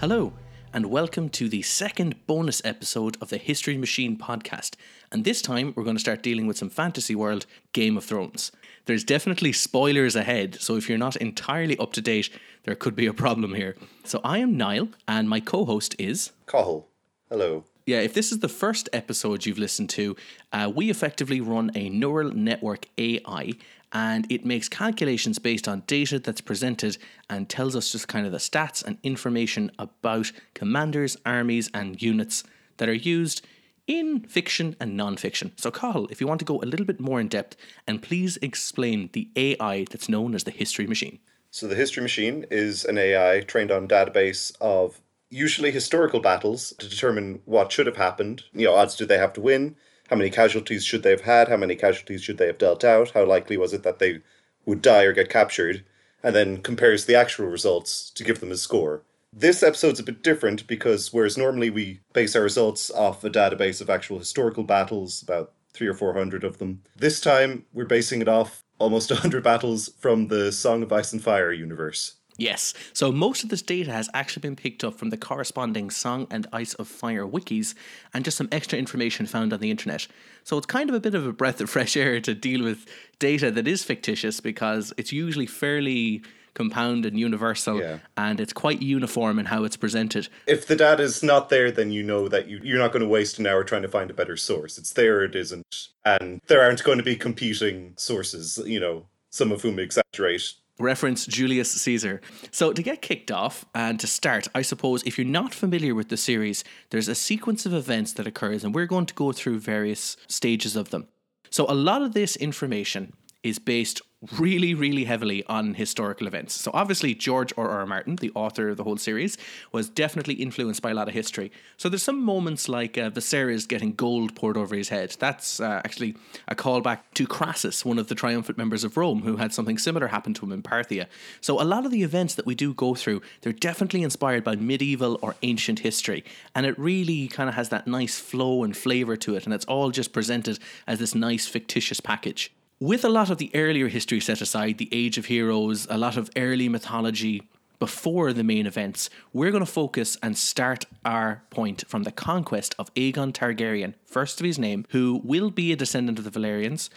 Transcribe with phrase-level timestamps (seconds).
[0.00, 0.32] Hello,
[0.72, 4.76] and welcome to the second bonus episode of the History Machine podcast.
[5.12, 7.44] And this time we're going to start dealing with some fantasy world
[7.74, 8.52] Game of Thrones.
[8.86, 12.30] There's definitely spoilers ahead, so if you're not entirely up to date,
[12.64, 13.76] there could be a problem here.
[14.04, 16.32] So I am Niall, and my co host is.
[16.46, 16.88] Cathal.
[17.28, 17.64] Hello.
[17.86, 20.16] Yeah, if this is the first episode you've listened to,
[20.52, 23.54] uh, we effectively run a neural network AI
[23.92, 26.96] and it makes calculations based on data that's presented
[27.28, 32.44] and tells us just kind of the stats and information about commanders, armies, and units
[32.76, 33.44] that are used
[33.86, 35.52] in fiction and non fiction.
[35.56, 38.38] So, Carl, if you want to go a little bit more in depth, and please
[38.40, 41.18] explain the AI that's known as the History Machine.
[41.50, 46.88] So, the History Machine is an AI trained on database of usually historical battles to
[46.88, 48.44] determine what should have happened.
[48.52, 49.76] You know, odds do they have to win?
[50.08, 51.48] How many casualties should they have had?
[51.48, 53.10] How many casualties should they have dealt out?
[53.10, 54.20] How likely was it that they
[54.66, 55.84] would die or get captured?
[56.22, 59.02] And then compares the actual results to give them a score.
[59.32, 63.80] This episode's a bit different because whereas normally we base our results off a database
[63.80, 68.20] of actual historical battles, about three or four hundred of them, this time we're basing
[68.20, 72.16] it off almost 100 battles from the Song of Ice and Fire universe.
[72.40, 72.72] Yes.
[72.94, 76.46] So most of this data has actually been picked up from the corresponding Song and
[76.52, 77.74] Ice of Fire wikis
[78.14, 80.06] and just some extra information found on the internet.
[80.44, 82.86] So it's kind of a bit of a breath of fresh air to deal with
[83.18, 86.22] data that is fictitious because it's usually fairly
[86.54, 87.98] compound and universal Yeah.
[88.16, 90.28] and it's quite uniform in how it's presented.
[90.46, 93.08] If the data is not there, then you know that you, you're not going to
[93.08, 94.76] waste an hour trying to find a better source.
[94.78, 95.88] It's there, or it isn't.
[96.04, 101.26] And there aren't going to be competing sources, you know, some of whom exaggerate reference
[101.26, 102.20] Julius Caesar.
[102.50, 106.08] So, to get kicked off and to start, I suppose if you're not familiar with
[106.08, 109.60] the series, there's a sequence of events that occurs, and we're going to go through
[109.60, 111.08] various stages of them.
[111.50, 114.02] So, a lot of this information is based
[114.38, 116.54] really, really heavily on historical events.
[116.54, 117.68] So, obviously, George R.
[117.68, 117.86] R.
[117.86, 119.38] Martin, the author of the whole series,
[119.72, 121.50] was definitely influenced by a lot of history.
[121.78, 125.16] So, there's some moments like uh, Viserys getting gold poured over his head.
[125.18, 126.16] That's uh, actually
[126.48, 130.08] a callback to Crassus, one of the triumphant members of Rome, who had something similar
[130.08, 131.06] happen to him in Parthia.
[131.40, 134.54] So, a lot of the events that we do go through, they're definitely inspired by
[134.56, 136.24] medieval or ancient history.
[136.54, 139.46] And it really kind of has that nice flow and flavour to it.
[139.46, 143.50] And it's all just presented as this nice fictitious package with a lot of the
[143.54, 147.42] earlier history set aside, the Age of Heroes, a lot of early mythology
[147.78, 152.74] before the main events, we're going to focus and start our point from the conquest
[152.78, 156.88] of Aegon Targaryen, first of his name, who will be a descendant of the Valyrians.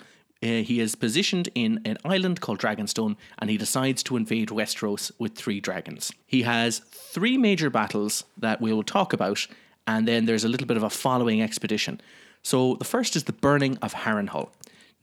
[0.42, 5.12] Uh, he is positioned in an island called Dragonstone and he decides to invade Westeros
[5.20, 6.12] with three dragons.
[6.26, 9.48] He has three major battles that we will talk about,
[9.88, 12.02] and then there's a little bit of a following expedition.
[12.42, 14.50] So the first is the burning of Harrenhal.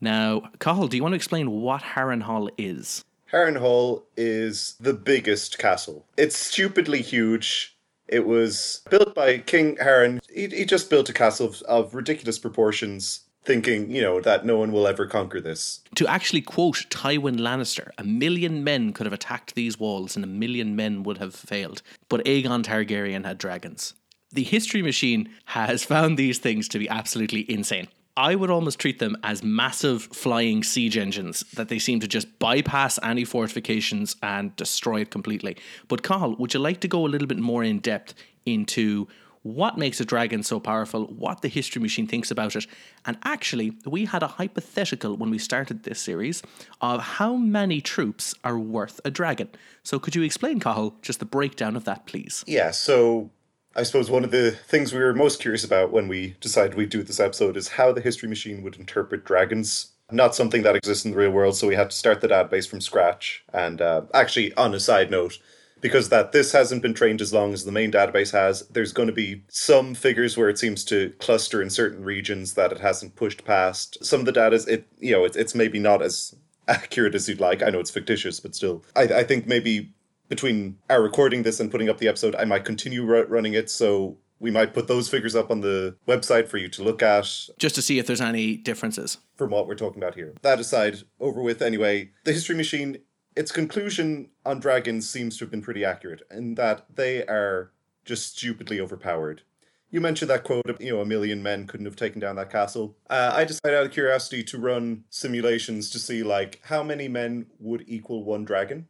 [0.01, 3.05] Now, Cathal, do you want to explain what Harrenhal is?
[3.31, 6.05] Harrenhal is the biggest castle.
[6.17, 7.77] It's stupidly huge.
[8.07, 10.19] It was built by King Harren.
[10.33, 14.57] He, he just built a castle of, of ridiculous proportions, thinking, you know, that no
[14.57, 15.79] one will ever conquer this.
[15.95, 20.27] To actually quote Tywin Lannister, a million men could have attacked these walls and a
[20.27, 21.83] million men would have failed.
[22.09, 23.93] But Aegon Targaryen had dragons.
[24.33, 27.87] The History Machine has found these things to be absolutely insane.
[28.21, 32.37] I would almost treat them as massive flying siege engines that they seem to just
[32.37, 35.57] bypass any fortifications and destroy it completely.
[35.87, 38.13] But Carl, would you like to go a little bit more in depth
[38.45, 39.07] into
[39.41, 42.67] what makes a dragon so powerful, what the history machine thinks about it,
[43.07, 46.43] and actually, we had a hypothetical when we started this series
[46.79, 49.49] of how many troops are worth a dragon.
[49.81, 52.43] So, could you explain, Cathal, just the breakdown of that, please?
[52.45, 53.31] Yeah, so
[53.75, 56.89] I suppose one of the things we were most curious about when we decided we'd
[56.89, 59.93] do this episode is how the history machine would interpret dragons.
[60.11, 62.67] Not something that exists in the real world, so we had to start the database
[62.67, 63.45] from scratch.
[63.53, 65.39] And uh, actually, on a side note,
[65.79, 69.07] because that this hasn't been trained as long as the main database has, there's going
[69.07, 73.15] to be some figures where it seems to cluster in certain regions that it hasn't
[73.15, 74.03] pushed past.
[74.03, 76.35] Some of the data, is it you know, it's it's maybe not as
[76.67, 77.63] accurate as you'd like.
[77.63, 79.93] I know it's fictitious, but still, I, I think maybe
[80.35, 83.69] between our recording this and putting up the episode, I might continue ru- running it.
[83.69, 87.25] So we might put those figures up on the website for you to look at
[87.59, 89.17] Just to see if there's any differences.
[89.35, 90.33] from what we're talking about here.
[90.41, 92.99] That aside, over with anyway, the History Machine,
[93.35, 97.71] its conclusion on dragons seems to have been pretty accurate in that they are
[98.05, 99.41] just stupidly overpowered.
[99.89, 102.95] You mentioned that quote, you know, a million men couldn't have taken down that castle.
[103.09, 107.47] Uh, I decided out of curiosity to run simulations to see, like, how many men
[107.59, 108.87] would equal one dragon.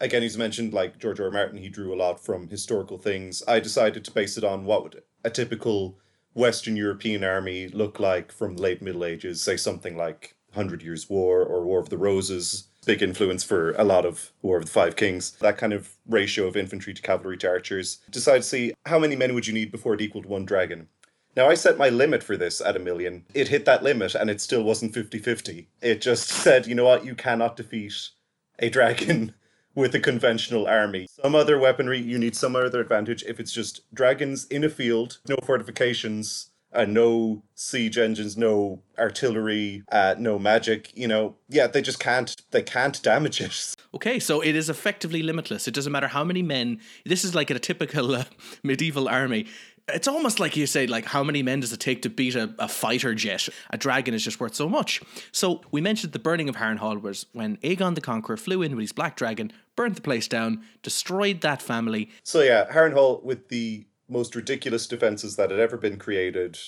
[0.00, 1.26] Again, he's mentioned, like, George R.
[1.26, 1.32] R.
[1.32, 3.42] Martin, he drew a lot from historical things.
[3.46, 5.98] I decided to base it on what would a typical
[6.32, 11.42] Western European army look like from late Middle Ages, say something like Hundred Years' War
[11.42, 12.68] or War of the Roses.
[12.86, 15.32] Big influence for a lot of War of the Five Kings.
[15.32, 17.98] That kind of ratio of infantry to cavalry to archers.
[18.10, 20.88] Decide to see how many men would you need before it equaled one dragon.
[21.36, 23.24] Now, I set my limit for this at a million.
[23.34, 25.68] It hit that limit and it still wasn't 50 50.
[25.82, 28.10] It just said, you know what, you cannot defeat
[28.58, 29.34] a dragon
[29.74, 31.06] with a conventional army.
[31.22, 33.22] Some other weaponry, you need some other advantage.
[33.24, 39.82] If it's just dragons in a field, no fortifications, uh, no siege engines, no artillery,
[39.90, 40.92] uh, no magic.
[40.96, 42.34] You know, yeah, they just can't.
[42.50, 43.74] They can't damage it.
[43.92, 45.66] Okay, so it is effectively limitless.
[45.66, 46.78] It doesn't matter how many men.
[47.04, 48.22] This is like a typical uh,
[48.62, 49.46] medieval army.
[49.94, 52.54] It's almost like you say, like, how many men does it take to beat a,
[52.58, 53.48] a fighter jet?
[53.70, 55.00] A dragon is just worth so much.
[55.32, 58.82] So we mentioned the burning of Harrenhal was when Aegon the Conqueror flew in with
[58.82, 62.10] his black dragon, burnt the place down, destroyed that family.
[62.22, 66.58] So yeah, Harrenhal with the most ridiculous defenses that had ever been created,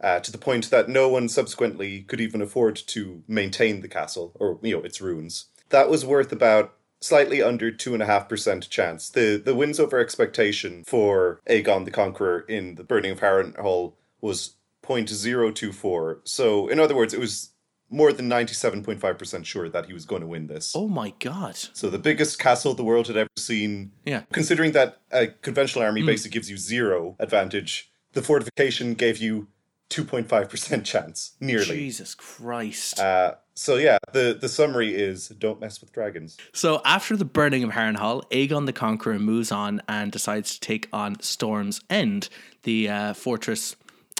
[0.00, 4.32] uh, to the point that no one subsequently could even afford to maintain the castle
[4.38, 5.46] or you know its ruins.
[5.70, 9.08] That was worth about slightly under two and a half percent chance.
[9.08, 14.54] The the wins over expectation for Aegon the Conqueror in the burning of Harrenhal was
[14.82, 16.20] 0.024.
[16.24, 17.50] So in other words, it was
[17.90, 20.74] more than 97.5% sure that he was going to win this.
[20.76, 21.56] Oh my god.
[21.56, 23.92] So the biggest castle the world had ever seen.
[24.04, 24.22] Yeah.
[24.32, 29.48] Considering that a conventional army basically gives you zero advantage, the fortification gave you
[29.90, 31.64] 2.5% chance, nearly.
[31.64, 33.00] Jesus Christ.
[33.00, 36.36] Uh, so yeah, the, the summary is don't mess with dragons.
[36.52, 40.88] So after the burning of Harrenhal, Aegon the Conqueror moves on and decides to take
[40.92, 42.28] on Storm's End,
[42.62, 43.74] the uh, fortress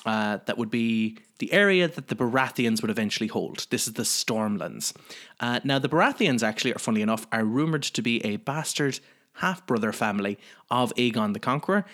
[0.05, 3.67] uh, that would be the area that the Baratheons would eventually hold.
[3.71, 4.93] This is the Stormlands.
[5.39, 8.99] Uh, now, the Baratheons actually, are funny enough, are rumored to be a bastard
[9.35, 10.37] half brother family
[10.69, 11.85] of Aegon the Conqueror.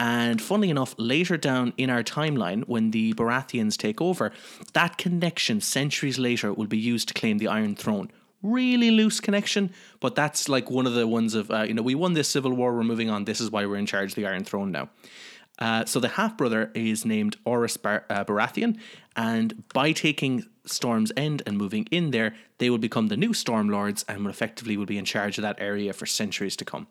[0.00, 4.32] And funnily enough, later down in our timeline, when the Baratheons take over,
[4.72, 8.10] that connection centuries later will be used to claim the Iron Throne.
[8.42, 11.94] Really loose connection, but that's like one of the ones of, uh, you know, we
[11.94, 14.26] won this civil war, we're moving on, this is why we're in charge of the
[14.26, 14.88] Iron Throne now.
[15.58, 18.78] Uh, so the half brother is named Orys Bar- uh, Baratheon,
[19.16, 23.68] and by taking Storm's End and moving in there, they will become the new Storm
[23.68, 26.86] Lords and effectively will be in charge of that area for centuries to come.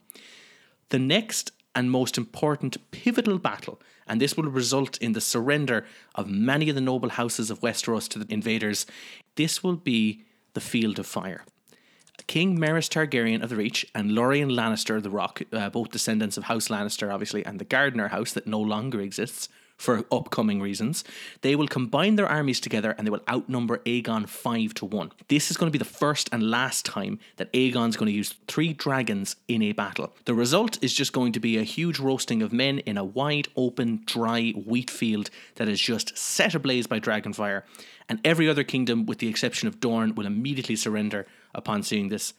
[0.90, 5.86] The next and most important pivotal battle, and this will result in the surrender
[6.16, 8.86] of many of the noble houses of Westeros to the invaders.
[9.36, 10.24] This will be
[10.54, 11.46] the Field of Fire.
[12.28, 16.38] King Merys Targaryen of the Reach and Loren Lannister of the Rock, uh, both descendants
[16.38, 19.50] of House Lannister, obviously, and the Gardener House that no longer exists
[19.80, 21.06] for upcoming reasons,
[21.42, 25.12] they will combine their armies together and they will outnumber Aegon 5 to 1.
[25.30, 28.36] This is going to be the first and last time that Aegon's going to use
[28.48, 30.14] three dragons in a battle.
[30.26, 33.48] The result is just going to be a huge roasting of men in a wide,
[33.56, 37.64] open, dry wheat field that is just set ablaze by dragonfire.
[38.10, 42.34] And every other kingdom, with the exception of Dorne, will immediately surrender upon seeing this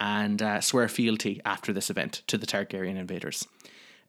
[0.00, 3.46] and uh, swear fealty after this event to the Targaryen invaders.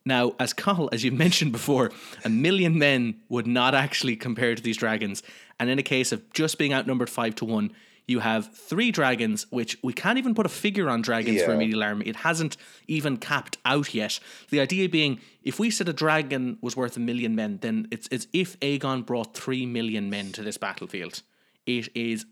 [0.07, 1.91] Now, as Cathal, as you mentioned before,
[2.23, 5.21] a million men would not actually compare to these dragons.
[5.59, 7.71] And in a case of just being outnumbered five to one,
[8.07, 11.53] you have three dragons, which we can't even put a figure on dragons for a
[11.55, 11.59] Yeah.
[11.59, 12.05] medieval army.
[12.05, 12.55] It hasn't
[12.87, 14.19] even capped out yet.
[14.49, 18.07] The idea being, if we said a dragon was worth a million men, then it's,
[18.09, 21.21] it's if Aegon brought three million men to this battlefield.
[21.65, 22.25] It is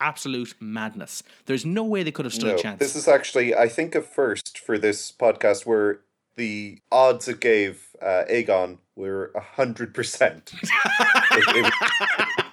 [0.00, 1.22] absolute madness.
[1.44, 2.78] There's no way they could have stood No, a chance.
[2.78, 6.00] this is actually, I think, a first for this podcast where
[6.38, 10.52] the odds it gave uh, Aegon were 100%.
[10.52, 11.72] It- it-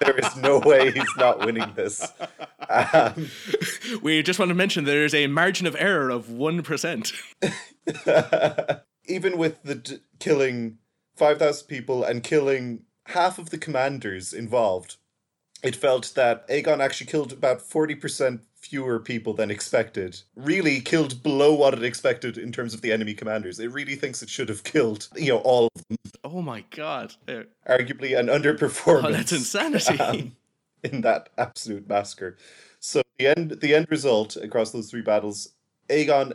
[0.00, 2.06] there is no way he's not winning this.
[2.68, 3.28] Um,
[4.02, 7.12] we just want to mention there is a margin of error of 1%.
[9.06, 10.78] even with the d- killing
[11.16, 14.96] 5,000 people and killing half of the commanders involved,
[15.62, 20.20] it felt that Aegon actually killed about 40% fewer people than expected.
[20.34, 23.58] Really killed below what it expected in terms of the enemy commanders.
[23.58, 25.96] It really thinks it should have killed, you know, all of them.
[26.24, 27.14] Oh my god.
[27.28, 29.04] Uh, Arguably an underperformance.
[29.04, 29.98] Oh, that's insanity.
[30.00, 30.36] um,
[30.82, 32.36] in that absolute massacre.
[32.80, 35.50] So the end the end result across those three battles,
[35.88, 36.34] Aegon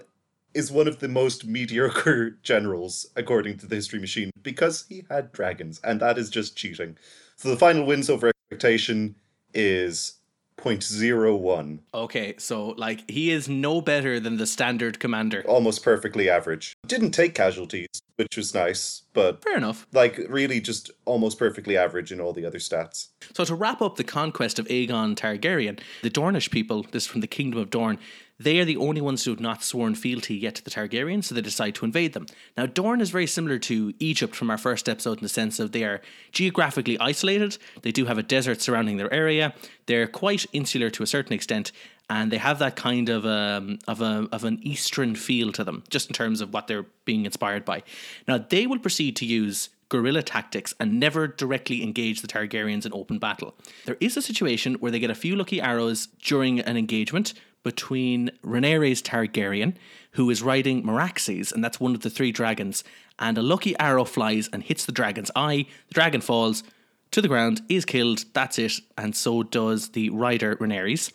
[0.54, 5.32] is one of the most mediocre generals according to the history machine because he had
[5.32, 6.98] dragons and that is just cheating.
[7.36, 9.16] So the final wins over expectation
[9.54, 10.14] is
[10.62, 15.44] 0.01, okay, so like he is no better than the standard commander.
[15.48, 16.74] almost perfectly average.
[16.88, 17.88] Didn't take casualties
[18.22, 19.88] which was nice, but Fair enough.
[19.94, 23.08] like really just almost perfectly average in all the other stats.
[23.34, 27.22] So to wrap up the conquest of Aegon Targaryen, the Dornish people, this is from
[27.22, 27.98] the Kingdom of Dorne,
[28.44, 31.36] they are the only ones who have not sworn fealty yet to the Targaryens, so
[31.36, 32.26] they decide to invade them.
[32.58, 35.72] Now, Dorne is very similar to Egypt from our first episode in the sense of
[35.72, 37.58] they are geographically isolated.
[37.82, 39.54] They do have a desert surrounding their area.
[39.86, 41.72] They're quite insular to a certain extent,
[42.10, 45.84] and they have that kind of um, of a of an eastern feel to them,
[45.90, 47.84] just in terms of what they're being inspired by.
[48.28, 52.94] Now, they will proceed to use guerrilla tactics and never directly engage the Targaryens in
[52.94, 53.54] open battle.
[53.86, 58.32] There is a situation where they get a few lucky arrows during an engagement between
[58.44, 59.76] Rhaenyra's Targaryen,
[60.12, 62.84] who is riding Meraxes, and that's one of the three dragons,
[63.20, 65.66] and a lucky arrow flies and hits the dragon's eye.
[65.88, 66.64] The dragon falls
[67.12, 71.12] to the ground, is killed, that's it, and so does the rider Rhaenyra's.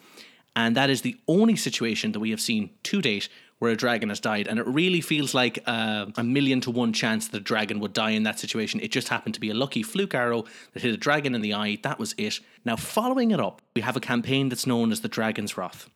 [0.55, 4.11] And that is the only situation that we have seen to date where a dragon
[4.11, 4.47] has died.
[4.49, 7.93] And it really feels like uh, a million to one chance that a dragon would
[7.93, 8.81] die in that situation.
[8.81, 11.55] It just happened to be a lucky fluke arrow that hit a dragon in the
[11.55, 11.79] eye.
[11.83, 12.41] That was it.
[12.65, 15.89] Now, following it up, we have a campaign that's known as the Dragon's Wrath.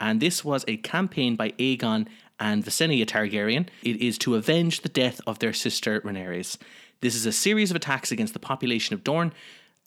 [0.00, 2.06] And this was a campaign by Aegon
[2.38, 3.68] and Visenya Targaryen.
[3.82, 6.56] It is to avenge the death of their sister Rhaenyra.
[7.00, 9.32] This is a series of attacks against the population of Dorne.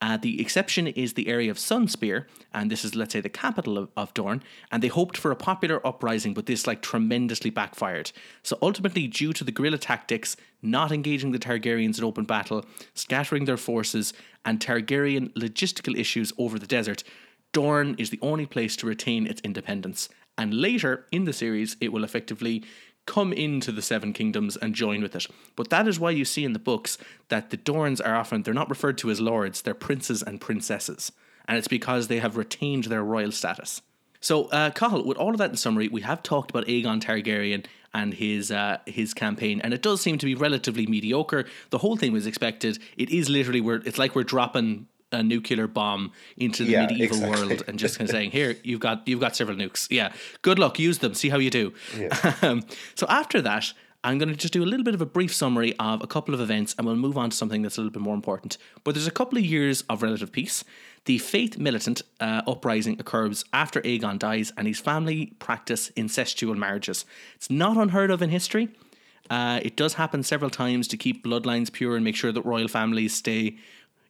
[0.02, 3.78] Uh, the exception is the area of Sunspear, and this is, let's say, the capital
[3.78, 4.42] of, of Dorne.
[4.72, 8.12] And they hoped for a popular uprising, but this like tremendously backfired.
[8.42, 12.66] So ultimately, due to the guerrilla tactics, not engaging the Targaryens in open battle,
[12.96, 14.12] scattering their forces,
[14.44, 17.04] and Targaryen logistical issues over the desert,
[17.54, 20.10] Dorne is the only place to retain its independence.
[20.38, 22.64] And later in the series, it will effectively
[23.06, 25.28] come into the Seven Kingdoms and join with it.
[25.56, 26.98] But that is why you see in the books
[27.30, 31.12] that the Dorns are often, they're not referred to as lords, they're princes and princesses.
[31.48, 33.82] And it's because they have retained their royal status.
[34.22, 37.66] So, uh, Cathal, with all of that in summary, we have talked about Aegon Targaryen
[37.94, 41.46] and his uh, his campaign, and it does seem to be relatively mediocre.
[41.72, 42.78] The whole thing was expected.
[42.98, 47.18] It is literally we're it's like we're dropping a nuclear bomb into the Yeah, medieval
[47.18, 47.48] exactly.
[47.48, 49.88] world and just kind of saying, "Here, you've got you've got several nukes.
[49.90, 50.80] Yeah, good luck.
[50.80, 51.14] Use them.
[51.14, 51.74] See how you do."
[52.42, 52.64] um,
[52.96, 55.76] so after that, I'm going to just do a little bit of a brief summary
[55.78, 58.02] of a couple of events, and we'll move on to something that's a little bit
[58.02, 58.58] more important.
[58.84, 60.64] But there's a couple of years of relative peace.
[61.06, 67.06] The Faith Militant uh, uprising occurs after Aegon dies, and his family practice incestual marriages.
[67.36, 68.70] It's not unheard of in history.
[69.30, 72.68] Uh, it does happen several times to keep bloodlines pure and make sure that royal
[72.68, 73.56] families stay,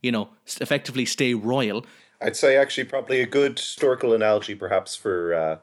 [0.01, 0.29] you know,
[0.60, 1.86] effectively stay royal.
[2.22, 5.58] I'd say actually probably a good historical analogy perhaps for uh,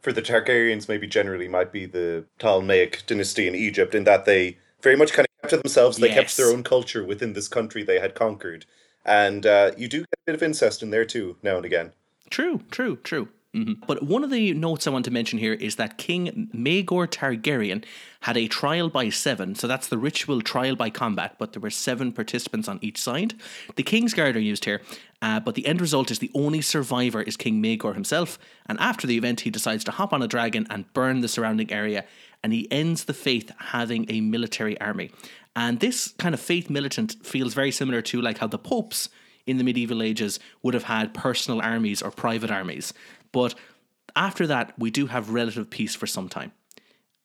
[0.00, 4.58] for the Targaryens maybe generally might be the Ptolemaic dynasty in Egypt in that they
[4.82, 5.96] very much kind of kept to themselves.
[5.98, 6.14] They Yes.
[6.16, 8.66] kept their own culture within this country they had conquered.
[9.04, 11.92] And uh, you do get a bit of incest in there too, now and again.
[12.30, 13.28] True, true, true.
[13.54, 17.06] Hmm But one of the notes I want to mention here is that King Maegor
[17.06, 17.84] Targaryen
[18.20, 21.70] had a trial by seven, so that's the ritual trial by combat, but there were
[21.70, 23.34] seven participants on each side.
[23.76, 24.82] The King's Guard are used here,
[25.22, 29.06] uh, but the end result is the only survivor is King Maegor himself, and after
[29.06, 32.04] the event, he decides to hop on a dragon and burn the surrounding area,
[32.42, 35.12] and he ends the faith having a military army.
[35.54, 39.08] And this kind of faith militant feels very similar to like how the popes
[39.46, 42.92] in the medieval ages would have had personal armies or private armies.
[43.34, 43.56] But
[44.14, 46.52] after that, we do have relative peace for some time.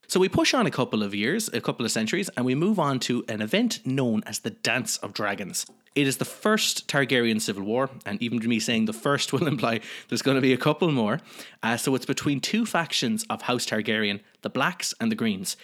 [0.07, 2.79] So we push on a couple of years, a couple of centuries, and we move
[2.79, 5.67] on to an event known as the Dance of Dragons.
[5.93, 9.45] It is the first Targaryen civil war, and even to me saying the first will
[9.45, 11.19] imply there's going to be a couple more.
[11.61, 15.55] Uh, so it's between two factions of House Targaryen, the Blacks and the Greens.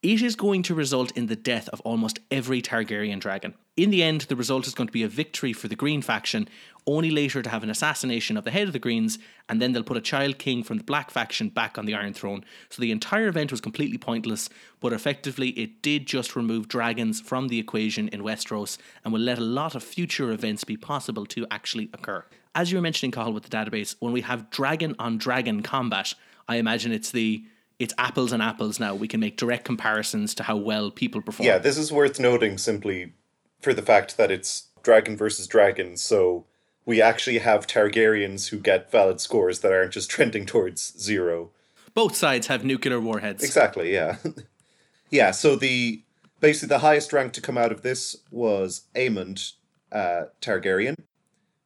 [0.00, 3.54] It is going to result in the death of almost every Targaryen dragon.
[3.78, 6.48] In the end, the result is going to be a victory for the Green faction,
[6.84, 9.84] only later to have an assassination of the head of the Greens, and then they'll
[9.84, 12.44] put a child king from the Black faction back on the Iron Throne.
[12.70, 17.46] So the entire event was completely pointless, but effectively it did just remove dragons from
[17.46, 21.46] the equation in Westeros and will let a lot of future events be possible to
[21.48, 22.24] actually occur.
[22.56, 26.14] As you were mentioning, Cathal, with the database, when we have dragon on dragon combat,
[26.48, 27.44] I imagine it's the
[27.78, 28.96] it's apples and apples now.
[28.96, 31.46] We can make direct comparisons to how well people perform.
[31.46, 33.12] Yeah, this is worth noting simply
[33.60, 36.46] for the fact that it's dragon versus dragon, so
[36.84, 41.50] we actually have Targaryens who get valid scores that aren't just trending towards zero.
[41.94, 43.42] Both sides have nuclear warheads.
[43.42, 44.16] Exactly, yeah.
[45.10, 46.02] yeah, so the
[46.40, 49.52] basically the highest rank to come out of this was Aemond
[49.90, 50.96] uh, Targaryen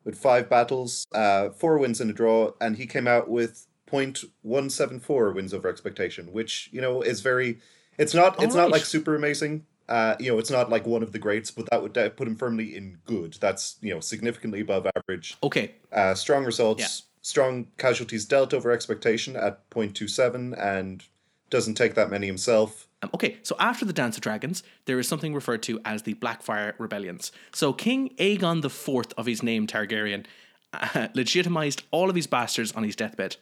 [0.05, 5.35] with five battles, uh, four wins and a draw, and he came out with 0.174
[5.35, 7.59] wins over expectation, which, you know, is very
[7.99, 9.67] it's not it's not like super amazing.
[9.89, 12.37] Uh, you know, it's not like one of the greats, but that would put him
[12.37, 13.37] firmly in good.
[13.41, 15.37] That's, you know, significantly above average.
[15.43, 16.89] Okay, Uh, strong results, Yeah.
[17.21, 21.05] strong casualties dealt over expectation at 0.27 and
[21.51, 22.89] doesn't take that many himself.
[23.03, 26.15] Um, okay, so after the Dance of Dragons, there is something referred to as the
[26.15, 27.31] Blackfire Rebellions.
[27.53, 30.25] So King Aegon IV of his name Targaryen
[30.73, 33.37] uh, legitimized all of his bastards on his deathbed.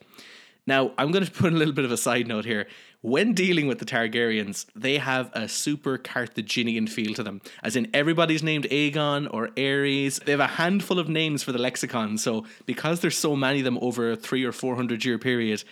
[0.67, 2.67] Now, I'm going to put a little bit of a side note here.
[3.01, 7.89] When dealing with the Targaryens, they have a super Carthaginian feel to them, as in
[7.95, 10.23] everybody's named Aegon or Aerys.
[10.23, 13.65] They have a handful of names for the lexicon, so because there's so many of
[13.65, 15.63] them over a three or four hundred year period,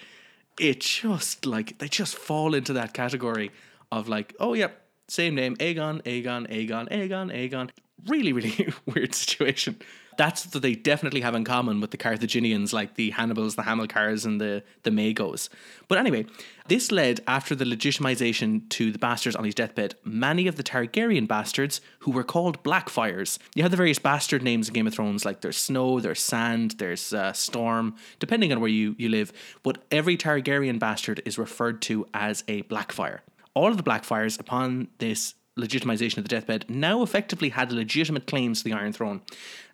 [0.60, 3.52] it just like they just fall into that category
[3.92, 4.70] of like, oh yeah,
[5.08, 7.70] same name, Aegon, Aegon, Aegon, Aegon, Aegon.
[8.08, 9.78] Really, really weird situation
[10.20, 14.26] that's what they definitely have in common with the Carthaginians, like the Hannibals, the Hamilcars,
[14.26, 15.48] and the, the Magos.
[15.88, 16.26] But anyway,
[16.68, 21.26] this led, after the legitimization to the bastards on his deathbed, many of the Targaryen
[21.26, 23.40] bastards who were called Blackfires.
[23.56, 26.72] You have the various bastard names in Game of Thrones, like there's Snow, there's Sand,
[26.80, 29.32] there's uh, Storm, depending on where you, you live.
[29.64, 33.20] But every Targaryen bastard is referred to as a Blackfire.
[33.54, 38.60] All of the Blackfires, upon this legitimization of the deathbed, now effectively had legitimate claims
[38.60, 39.22] to the Iron Throne.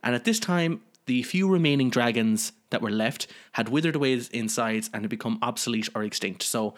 [0.04, 4.89] And at this time, the few remaining dragons that were left had withered away insides
[4.94, 6.44] and had become obsolete or extinct.
[6.44, 6.74] So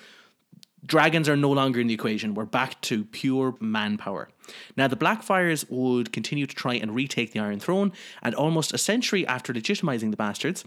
[0.85, 2.33] dragons are no longer in the equation.
[2.33, 4.29] We're back to pure manpower.
[4.75, 8.77] Now, the Blackfires would continue to try and retake the Iron Throne, and almost a
[8.77, 10.63] century after legitimizing the bastards,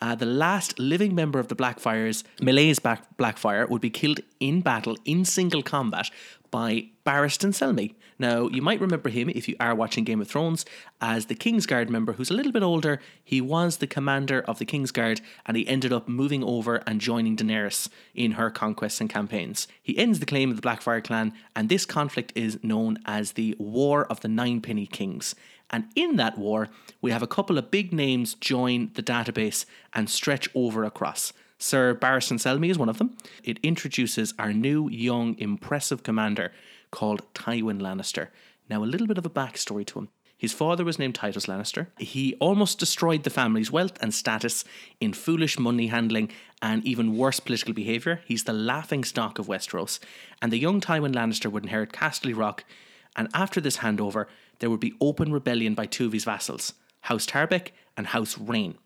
[0.00, 2.78] uh, the last living member of the Blackfires, Maelys
[3.18, 6.10] Blackfire, would be killed in battle in single combat
[6.50, 7.94] by Barristan Selmy.
[8.18, 10.64] Now, you might remember him if you are watching Game of Thrones
[11.00, 13.00] as the Kingsguard member who's a little bit older.
[13.22, 17.36] He was the commander of the Kingsguard and he ended up moving over and joining
[17.36, 19.68] Daenerys in her conquests and campaigns.
[19.82, 23.54] He ends the claim of the Blackfire clan, and this conflict is known as the
[23.58, 25.34] War of the Ninepenny Kings.
[25.70, 26.68] And in that war,
[27.00, 31.32] we have a couple of big names join the database and stretch over across.
[31.58, 33.16] Sir Barristan Selmy is one of them.
[33.42, 36.52] It introduces our new, young, impressive commander
[36.92, 38.28] called Tywin Lannister.
[38.70, 40.08] Now, a little bit of a backstory to him.
[40.36, 41.88] His father was named Tytos Lannister.
[41.98, 44.64] He almost destroyed the family's wealth and status
[45.00, 46.30] in foolish money handling
[46.62, 48.20] and even worse political behaviour.
[48.24, 49.98] He's the laughing stock of Westeros.
[50.40, 52.62] And the young Tywin Lannister would inherit Casterly Rock.
[53.16, 54.26] And after this handover,
[54.60, 58.78] there would be open rebellion by two of his vassals, House Tarbeck and House Reyne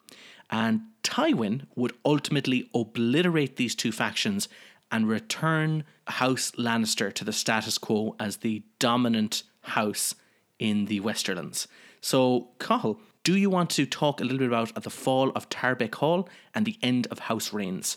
[0.52, 4.48] and Tywin would ultimately obliterate these two factions
[4.92, 10.14] and return House Lannister to the status quo as the dominant house
[10.58, 11.66] in the Westerlands.
[12.02, 15.94] So, Cathal, do you want to talk a little bit about the fall of Tarbeck
[15.94, 17.96] Hall and the end of House Reynes?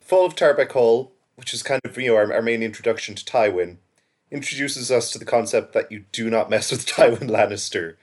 [0.00, 3.24] Fall of Tarbeck Hall, which is kind of you know our, our main introduction to
[3.24, 3.76] Tywin,
[4.30, 7.96] introduces us to the concept that you do not mess with Tywin Lannister.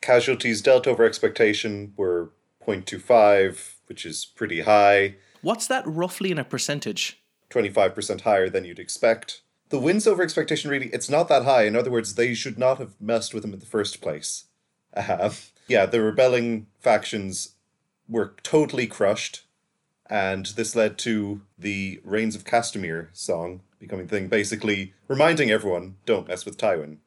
[0.00, 2.30] Casualties dealt over expectation were
[2.66, 5.16] 0.25, which is pretty high.
[5.42, 7.22] What's that roughly in a percentage?
[7.50, 9.42] 25% higher than you'd expect.
[9.68, 11.64] The wins over expectation really, it's not that high.
[11.64, 14.44] In other words, they should not have messed with him in the first place.
[14.94, 15.30] Uh,
[15.68, 17.54] yeah, the rebelling factions
[18.08, 19.44] were totally crushed,
[20.08, 26.28] and this led to the Rains of Castamere song becoming thing, basically reminding everyone don't
[26.28, 26.98] mess with Tywin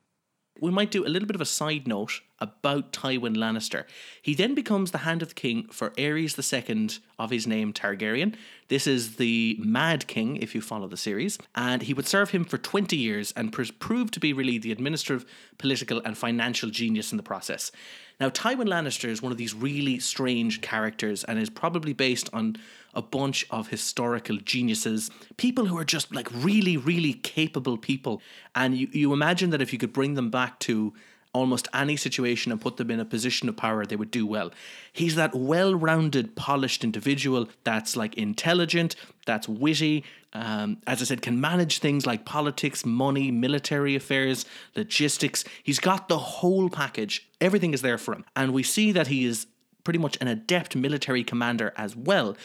[0.59, 3.85] we might do a little bit of a side note about Tywin Lannister.
[4.21, 8.35] He then becomes the Hand of the King for Aerys II of his name Targaryen.
[8.67, 12.43] This is the Mad King, if you follow the series, and he would serve him
[12.45, 15.25] for 20 years and pr- prove to be really the administrative,
[15.57, 17.71] political, and financial genius in the process.
[18.19, 22.57] Now, Tywin Lannister is one of these really strange characters and is probably based on
[22.95, 28.21] a bunch of historical geniuses, people who are just like really, really capable people.
[28.55, 30.93] And you, you imagine that if you could bring them back to
[31.37, 34.51] almost any situation and put them in a position of power, they would do well.
[34.91, 38.95] He's that well rounded, polished individual that's like intelligent,
[39.25, 44.45] that's witty, um, as I said, can manage things like politics, money, military affairs,
[44.75, 45.43] logistics.
[45.63, 47.27] He's got the whole package.
[47.39, 48.25] Everything is there for him.
[48.35, 49.47] And we see that he is
[49.83, 52.35] pretty much an adept military commander as well,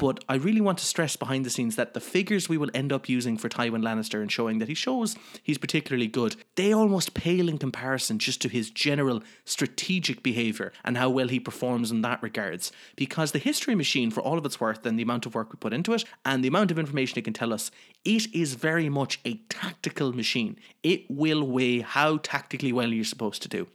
[0.00, 2.90] but I really want to stress behind the scenes that the figures we will end
[2.90, 7.12] up using for Tywin Lannister and showing that he shows he's particularly good, they almost
[7.12, 12.00] pale in comparison just to his general strategic behaviour and how well he performs in
[12.00, 12.72] that regards.
[12.96, 15.58] Because the history machine, for all of its worth and the amount of work we
[15.58, 17.70] put into it and the amount of information it can tell us,
[18.02, 20.56] it is very much a tactical machine.
[20.82, 23.68] It will weigh how tactically well you're supposed to do.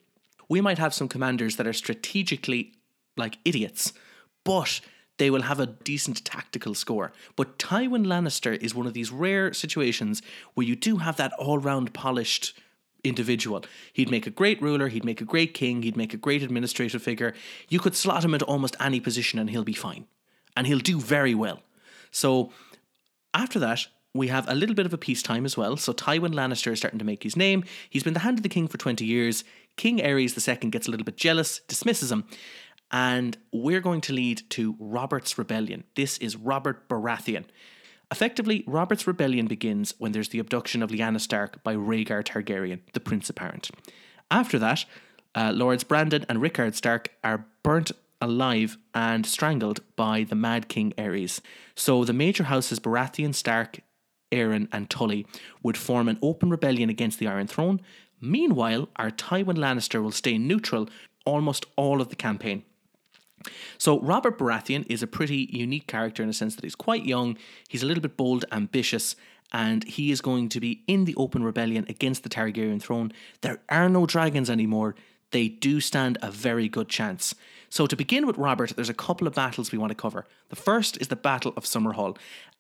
[0.50, 2.74] We might have some commanders that are strategically
[3.16, 3.94] like idiots,
[4.44, 4.82] but
[5.18, 7.12] they will have a decent tactical score.
[7.36, 10.22] But Tywin Lannister is one of these rare situations
[10.54, 12.54] where you do have that all round polished
[13.04, 13.64] individual.
[13.94, 17.02] He'd make a great ruler, he'd make a great king, he'd make a great administrative
[17.02, 17.34] figure.
[17.70, 20.08] You could slot him into almost any position and he'll be fine.
[20.58, 21.62] And he'll do very well.
[22.12, 22.52] So
[23.34, 25.76] after that, we have a little bit of a peacetime as well.
[25.76, 27.66] So Tywin Lannister is starting to make his name.
[27.90, 29.44] He's been the hand of the king for 20 years.
[29.76, 32.24] King Aerys II gets a little bit jealous, dismisses him,
[32.92, 35.84] and we're going to lead to Robert's rebellion.
[35.96, 37.46] This is Robert Baratheon.
[38.12, 43.00] Effectively, Robert's rebellion begins when there's the abduction of Lyanna Stark by Rhaegar Targaryen, the
[43.00, 43.72] Prince Apparent.
[44.30, 44.86] After that,
[45.34, 50.94] uh, Lords Brandon and Rickard Stark are burnt alive and strangled by the Mad King
[50.98, 51.42] Aerys.
[51.76, 53.80] So the major houses Baratheon, Stark,
[54.32, 55.26] Arryn, and Tully
[55.64, 57.82] would form an open rebellion against the Iron Throne.
[58.22, 60.88] Meanwhile, our Tywin Lannister will stay neutral
[61.26, 62.64] almost all of the campaign.
[63.78, 67.38] So, Robert Baratheon is a pretty unique character in the sense that he's quite young,
[67.68, 69.16] he's a little bit bold, ambitious,
[69.54, 73.12] and he is going to be in the open rebellion against the Targaryen throne.
[73.42, 74.96] There are no dragons anymore.
[75.32, 77.36] They do stand a very good chance.
[77.70, 80.26] So, to begin with Robert, there's a couple of battles we want to cover.
[80.50, 82.18] The first is the Battle of Summerhall,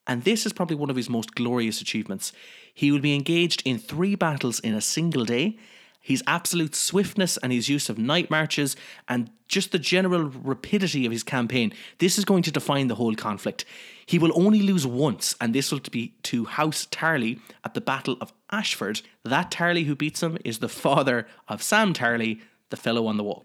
[0.07, 2.31] and this is probably one of his most glorious achievements.
[2.73, 5.57] He will be engaged in three battles in a single day.
[6.05, 8.75] His absolute swiftness and his use of night marches
[9.09, 13.15] and just the general rapidity of his campaign, this is going to define the whole
[13.15, 13.65] conflict.
[14.05, 18.17] He will only lose once, and this will be to House Tarly at the Battle
[18.21, 19.01] of Ashford.
[19.23, 22.39] That Tarly who beats him is the father of Sam Tarly,
[22.69, 23.43] the fellow on the wall.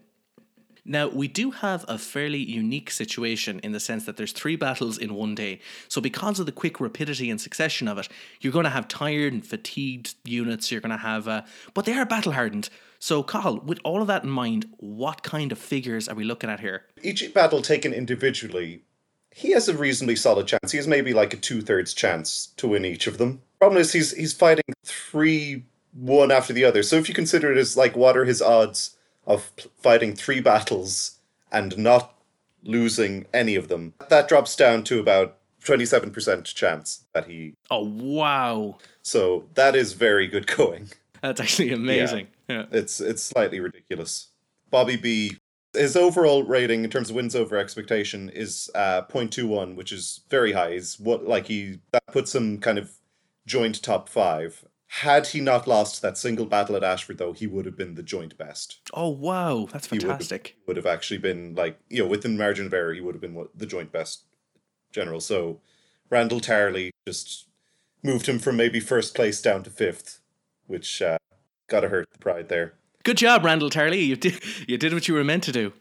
[0.83, 4.97] Now, we do have a fairly unique situation in the sense that there's three battles
[4.97, 5.59] in one day.
[5.87, 9.31] So, because of the quick rapidity and succession of it, you're going to have tired
[9.31, 10.71] and fatigued units.
[10.71, 11.43] You're going to have, uh,
[11.75, 12.69] but they are battle hardened.
[12.97, 16.49] So, Cathal, with all of that in mind, what kind of figures are we looking
[16.49, 16.85] at here?
[17.03, 18.81] Each battle taken individually,
[19.31, 20.71] he has a reasonably solid chance.
[20.71, 23.41] He has maybe like a two thirds chance to win each of them.
[23.59, 26.83] Problem is, he's he's fighting three one after the other.
[26.83, 28.97] So, if you consider it as like what are his odds?
[29.25, 31.19] Of fighting three battles
[31.51, 32.15] and not
[32.63, 33.93] losing any of them.
[34.09, 37.53] That drops down to about 27% chance that he.
[37.69, 38.77] Oh, wow.
[39.01, 40.89] So that is very good going.
[41.21, 42.27] That's actually amazing.
[42.47, 42.57] Yeah.
[42.57, 42.65] yeah.
[42.71, 44.27] It's, it's slightly ridiculous.
[44.71, 45.37] Bobby B,
[45.73, 50.53] his overall rating in terms of wins over expectation is uh, 0.21, which is very
[50.53, 50.69] high.
[50.69, 52.91] Is what like he that puts him kind of
[53.45, 54.65] joint top five.
[54.95, 58.03] Had he not lost that single battle at Ashford, though, he would have been the
[58.03, 58.81] joint best.
[58.93, 60.47] Oh wow, that's fantastic!
[60.47, 62.99] He would have, would have actually been like you know within margin of error, he
[62.99, 64.25] would have been the joint best
[64.91, 65.21] general.
[65.21, 65.61] So
[66.11, 67.47] Randyll Tarly just
[68.03, 70.19] moved him from maybe first place down to fifth,
[70.67, 71.17] which uh,
[71.69, 72.73] gotta hurt the pride there.
[73.05, 74.05] Good job, Randyll Tarly.
[74.05, 75.71] You did you did what you were meant to do.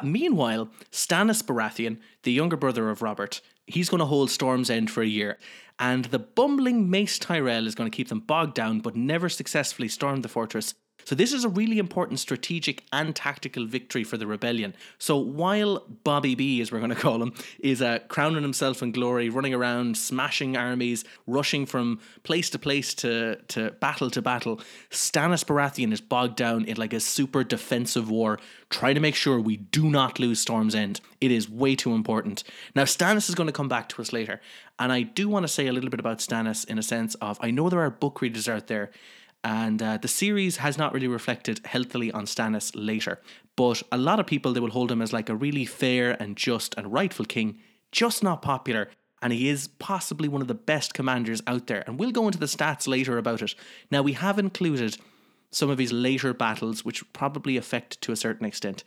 [0.00, 5.02] Meanwhile, Stannis Baratheon, the younger brother of Robert, he's going to hold Storm's End for
[5.02, 5.38] a year,
[5.78, 9.88] and the bumbling Mace Tyrell is going to keep them bogged down but never successfully
[9.88, 10.74] storm the fortress
[11.08, 14.74] so, this is a really important strategic and tactical victory for the rebellion.
[14.98, 18.92] So, while Bobby B, as we're going to call him, is uh, crowning himself in
[18.92, 24.60] glory, running around, smashing armies, rushing from place to place to, to battle to battle,
[24.90, 29.40] Stannis Baratheon is bogged down in like a super defensive war, trying to make sure
[29.40, 31.00] we do not lose Storm's End.
[31.22, 32.44] It is way too important.
[32.74, 34.42] Now, Stannis is going to come back to us later,
[34.78, 37.38] and I do want to say a little bit about Stannis in a sense of
[37.40, 38.90] I know there are book readers out there
[39.48, 43.18] and uh, the series has not really reflected healthily on Stannis later.
[43.56, 46.36] But a lot of people they will hold him as like a really fair and
[46.36, 47.58] just and rightful king,
[47.90, 48.90] just not popular.
[49.22, 51.82] And he is possibly one of the best commanders out there.
[51.86, 53.54] And we'll go into the stats later about it.
[53.90, 54.98] Now, we have included
[55.50, 58.84] some of his later battles, which probably affect to a certain extent.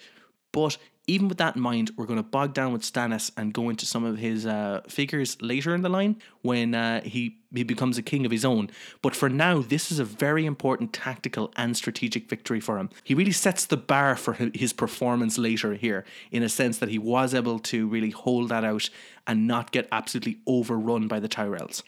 [0.53, 3.69] But even with that in mind, we're going to bog down with Stannis and go
[3.69, 7.97] into some of his uh, figures later in the line when uh, he he becomes
[7.97, 8.69] a king of his own.
[9.01, 12.89] But for now, this is a very important tactical and strategic victory for him.
[13.03, 16.99] He really sets the bar for his performance later here, in a sense that he
[16.99, 18.89] was able to really hold that out
[19.27, 21.83] and not get absolutely overrun by the Tyrells.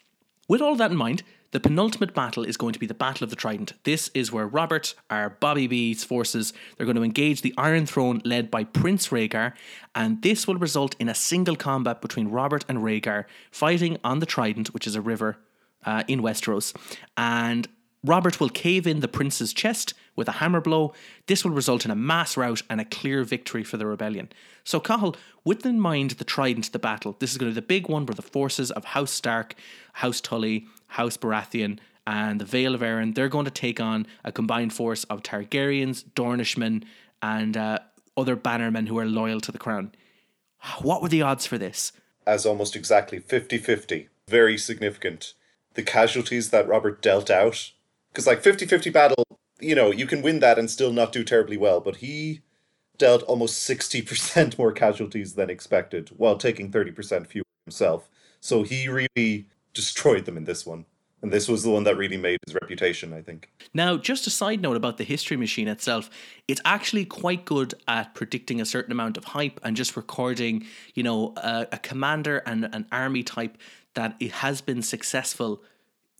[0.48, 1.22] With all that in mind,
[1.54, 3.74] the penultimate battle is going to be the Battle of the Trident.
[3.84, 8.20] This is where Robert, our Bobby B's forces, they're going to engage the Iron Throne
[8.24, 9.52] led by Prince Rhaegar,
[9.94, 14.26] and this will result in a single combat between Robert and Rhaegar fighting on the
[14.26, 15.36] Trident, which is a river
[15.86, 16.74] uh, in Westeros.
[17.16, 17.68] And
[18.02, 20.92] Robert will cave in the prince's chest with a hammer blow.
[21.26, 24.28] This will result in a mass rout and a clear victory for the rebellion.
[24.64, 27.66] So, Cathal, with in mind the trident, the battle, this is going to be the
[27.66, 29.54] big one where the forces of House Stark,
[29.94, 34.30] House Tully, House Baratheon, and the Vale of Arryn, they're going to take on a
[34.30, 36.84] combined force of Targaryens, Dornishmen,
[37.20, 37.78] and uh,
[38.16, 39.92] other bannermen who are loyal to the crown.
[40.80, 41.92] What were the odds for this?
[42.26, 44.08] As almost exactly 50 50.
[44.28, 45.34] Very significant.
[45.74, 47.72] The casualties that Robert dealt out.
[48.12, 49.24] Because, like, 50 50 battle,
[49.60, 52.42] you know, you can win that and still not do terribly well, but he
[52.98, 58.08] dealt almost 60% more casualties than expected while taking 30% fewer himself.
[58.40, 60.86] So he really destroyed them in this one.
[61.24, 63.50] And this was the one that really made his reputation, I think.
[63.72, 66.10] Now, just a side note about the history machine itself,
[66.46, 71.02] it's actually quite good at predicting a certain amount of hype and just recording, you
[71.02, 73.56] know, a, a commander and an army type
[73.94, 75.62] that it has been successful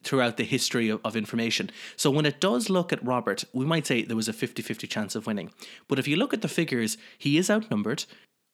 [0.02, 1.70] throughout the history of, of, information.
[1.96, 4.86] So when it does look at Robert, we might say there was a 50 50
[4.86, 5.50] chance of winning.
[5.86, 8.06] But if you look at the figures, he is outnumbered.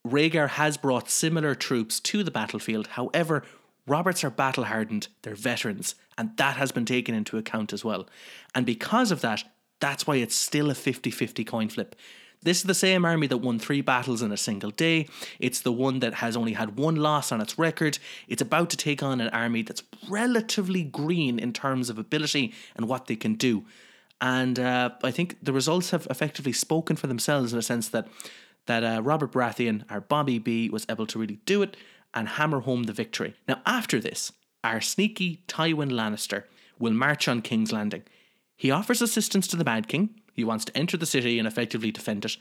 [0.07, 2.89] Rhaegar has brought similar troops to the battlefield.
[2.89, 3.45] However,
[3.87, 8.07] Roberts are battle hardened, they're veterans, and that has been taken into account as well.
[8.55, 9.45] And because of that,
[9.81, 11.97] that's why it's still a 50 50 coin flip.
[12.43, 15.09] This is the same army that won three battles in a single day.
[15.38, 17.99] It's the one that has only had one loss on its record.
[18.29, 22.88] It's about to take on an army that's relatively green in terms of ability and
[22.88, 23.66] what they can do.
[24.23, 28.09] And uh, I think the results have effectively spoken for themselves in a sense that
[28.66, 31.77] that uh, Robert Baratheon, our Bobby B, was able to really do it
[32.14, 33.35] and hammer home the victory.
[33.49, 34.33] Now, after this,
[34.64, 36.44] our sneaky Tywin Lannister
[36.79, 38.03] will march on King's Landing.
[38.57, 40.20] He offers assistance to the Mad King.
[40.35, 42.37] He wants to enter the city and effectively defend it.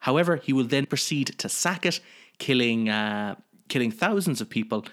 [0.00, 2.00] However, he will then proceed to sack it,
[2.38, 3.36] killing uh,
[3.68, 4.84] killing thousands of people,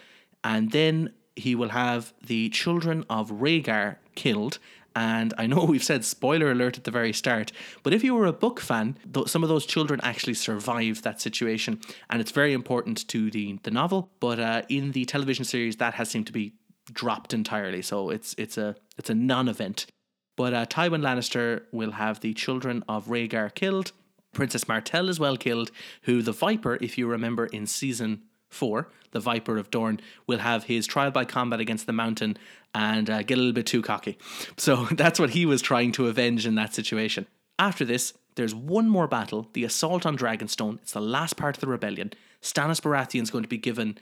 [0.43, 4.59] and then he will have the children of Rhaegar killed
[4.95, 7.51] and I know we've said spoiler alert at the very start,
[7.83, 11.21] but if you were a book fan, th- some of those children actually survived that
[11.21, 11.79] situation,
[12.09, 14.11] and it's very important to the the novel.
[14.19, 16.53] But uh, in the television series, that has seemed to be
[16.91, 19.87] dropped entirely, so it's it's a it's a non-event.
[20.35, 23.91] But uh, Tywin Lannister will have the children of Rhaegar killed.
[24.33, 25.69] Princess Martell is well killed,
[26.03, 30.65] who the Viper, if you remember in season four, the Viper of Dorne, will have
[30.65, 32.37] his trial by combat against the Mountain
[32.75, 34.17] and uh, get a little bit too cocky.
[34.57, 37.27] So that's what he was trying to avenge in that situation.
[37.57, 40.79] After this, there's one more battle, the assault on Dragonstone.
[40.81, 42.11] It's the last part of the rebellion.
[42.41, 43.97] Stannis Baratheon is going to be given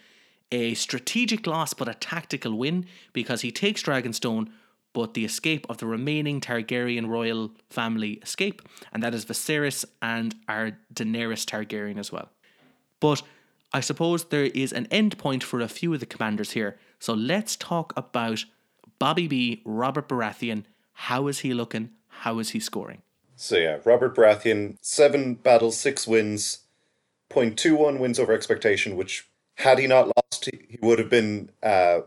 [0.52, 4.50] a strategic loss but a tactical win because he takes Dragonstone,
[4.94, 10.36] but the escape of the remaining Targaryen royal family escape, and that is Viserys and
[10.48, 12.30] our Daenerys Targaryen as well.
[13.00, 13.22] But
[13.74, 16.78] I suppose there is an end point for a few of the commanders here.
[17.00, 18.44] So let's talk about
[19.00, 20.66] Bobby B, Robert Baratheon.
[20.94, 21.92] How is he looking?
[22.08, 23.02] How is he scoring?
[23.36, 26.60] So yeah, Robert Baratheon, seven battles, six wins,
[27.32, 32.02] 0.21 wins over expectation, which had he not lost, he would have been uh,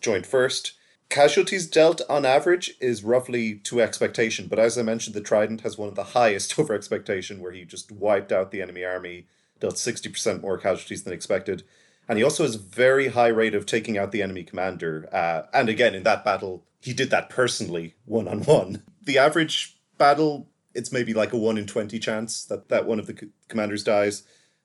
[0.00, 0.74] joined first.
[1.08, 5.76] Casualties dealt on average is roughly to expectation, but as I mentioned, the Trident has
[5.76, 9.26] one of the highest over expectation, where he just wiped out the enemy army
[9.68, 11.62] 60% more casualties than expected.
[12.08, 15.08] And he also has a very high rate of taking out the enemy commander.
[15.12, 18.82] Uh, and again, in that battle, he did that personally, one on one.
[19.02, 23.06] The average battle, it's maybe like a 1 in 20 chance that, that one of
[23.06, 24.24] the commanders dies.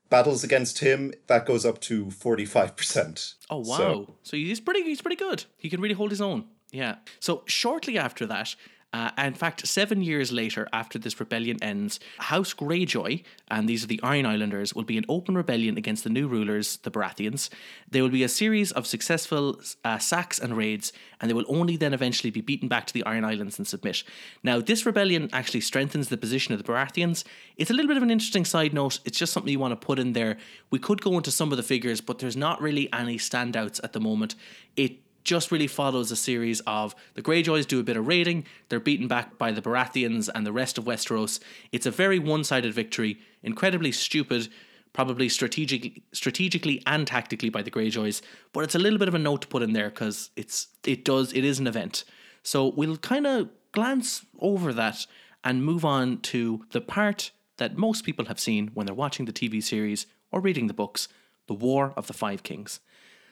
[0.10, 3.36] Battles against him, that goes up to 45%.
[3.50, 3.64] Oh, wow.
[3.64, 5.46] So, so he's, pretty, he's pretty good.
[5.58, 6.46] He can really hold his own.
[6.72, 6.96] Yeah.
[7.20, 8.56] So shortly after that,
[8.96, 13.88] uh, in fact, seven years later, after this rebellion ends, House Greyjoy, and these are
[13.88, 17.50] the Iron Islanders, will be an open rebellion against the new rulers, the Baratheons.
[17.92, 21.76] There will be a series of successful uh, sacks and raids, and they will only
[21.76, 24.04] then eventually be beaten back to the Iron Islands and submit.
[24.44, 27.26] Now, this rebellion actually strengthens the position of the Baratheons.
[27.58, 29.00] It's a little bit of an interesting side note.
[29.04, 30.38] It's just something you want to put in there.
[30.72, 33.92] We could go into some of the figures, but there's not really any standouts at
[33.92, 34.36] the moment.
[34.78, 38.80] It just really follows a series of the Greyjoys do a bit of raiding, they're
[38.80, 41.40] beaten back by the Baratheons and the rest of Westeros.
[41.72, 44.48] It's a very one-sided victory, incredibly stupid,
[44.94, 48.22] probably strategically, strategically and tactically by the Greyjoys,
[48.54, 51.04] but it's a little bit of a note to put in there because it's it
[51.04, 52.06] does it is an event.
[52.44, 55.06] So we'll kind of glance over that
[55.44, 59.34] and move on to the part that most people have seen when they're watching the
[59.34, 61.08] TV series or reading the books,
[61.48, 62.80] the War of the Five Kings.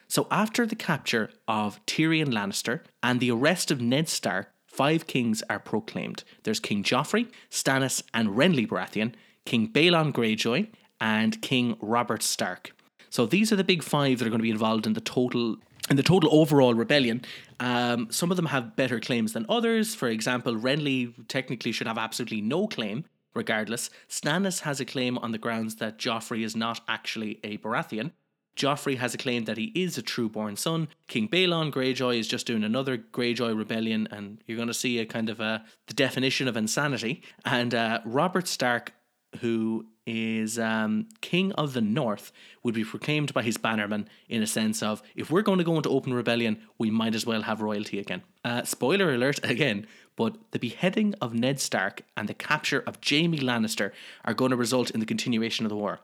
[0.08, 5.44] So after the capture of Tyrion Lannister and the arrest of Ned Stark, five kings
[5.50, 6.24] are proclaimed.
[6.44, 9.14] There's King Joffrey, Stannis, and Renly Baratheon,
[9.46, 12.72] King Balon Greyjoy, and King Robert Stark.
[13.10, 15.58] So these are the big five that are going to be involved in the total
[15.90, 17.24] in the total overall rebellion.
[17.60, 19.94] Um, some of them have better claims than others.
[19.94, 23.06] For example, Renly technically should have absolutely no claim.
[23.36, 28.12] Regardless, Stannis has a claim on the grounds that Joffrey is not actually a Baratheon.
[28.56, 30.88] Joffrey has a claim that he is a true born son.
[31.08, 35.06] King Balon Greyjoy is just doing another Greyjoy rebellion, and you're going to see a
[35.06, 37.24] kind of a the definition of insanity.
[37.46, 38.94] And uh, Robert Stark,
[39.42, 44.48] who is um, King of the North, would be proclaimed by his bannermen in a
[44.48, 47.62] sense of if we're going to go into open rebellion, we might as well have
[47.62, 48.22] royalty again.
[48.44, 53.40] Uh, spoiler alert again, but the beheading of Ned Stark and the capture of Jaime
[53.40, 53.92] Lannister
[54.26, 56.02] are going to result in the continuation of the war.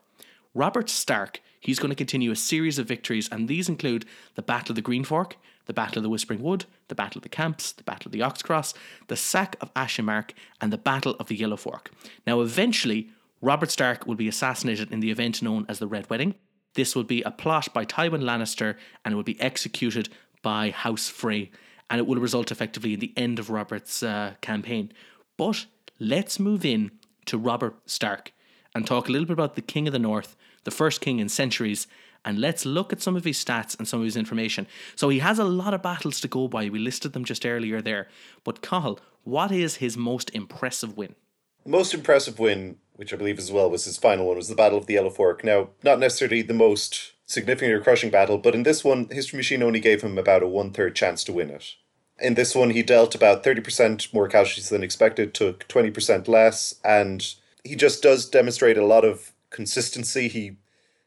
[0.56, 4.72] Robert Stark, he's going to continue a series of victories, and these include the Battle
[4.72, 7.72] of the Green Fork, the Battle of the Whispering Wood, the Battle of the Camps,
[7.72, 8.74] the Battle of the Oxcross,
[9.08, 11.92] the Sack of Ashenmark, and the Battle of the Yellow Fork.
[12.26, 13.10] Now, eventually,
[13.42, 16.36] Robert Stark will be assassinated in the event known as the Red Wedding.
[16.74, 20.10] This will be a plot by Tywin Lannister and it will be executed
[20.42, 21.52] by House Frey,
[21.90, 24.92] and it will result effectively in the end of Robert's uh, campaign.
[25.38, 25.66] But
[26.00, 26.92] let's move in
[27.26, 28.34] to Robert Stark
[28.74, 31.30] and talk a little bit about the King of the North, the first king in
[31.30, 31.88] centuries,
[32.26, 34.68] and let's look at some of his stats and some of his information.
[34.96, 36.70] So he has a lot of battles to go by.
[36.70, 38.08] We listed them just earlier there.
[38.44, 41.16] But Cathal, what is his most impressive win?
[41.64, 44.56] The most impressive win, which I believe as well was his final one, was the
[44.56, 45.44] Battle of the Yellow Fork.
[45.44, 49.64] Now, not necessarily the most significant or crushing battle, but in this one, History Machine
[49.64, 51.76] only gave him about a one third chance to win it.
[52.22, 57.36] In this one, he dealt about 30% more casualties than expected, took 20% less, and
[57.64, 60.28] he just does demonstrate a lot of consistency.
[60.28, 60.58] He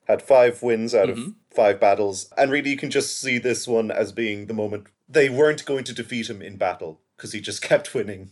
[0.06, 1.22] had five wins out mm-hmm.
[1.22, 4.88] of five battles, and really you can just see this one as being the moment
[5.12, 8.30] they weren't going to defeat him in battle because he just kept winning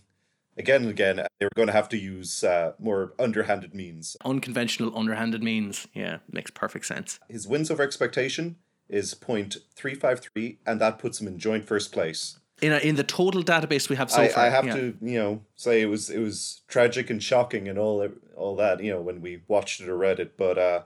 [0.56, 1.16] again and again.
[1.38, 4.16] They were going to have to use uh, more underhanded means.
[4.24, 5.86] Unconventional, underhanded means.
[5.94, 7.18] Yeah, makes perfect sense.
[7.28, 8.56] His wins over expectation
[8.88, 12.38] is 0.353, and that puts him in joint first place.
[12.62, 14.74] In, a, in the total database we have so I, far, I have yeah.
[14.74, 18.82] to you know say it was it was tragic and shocking and all all that
[18.82, 20.82] you know when we watched it or read it, but uh,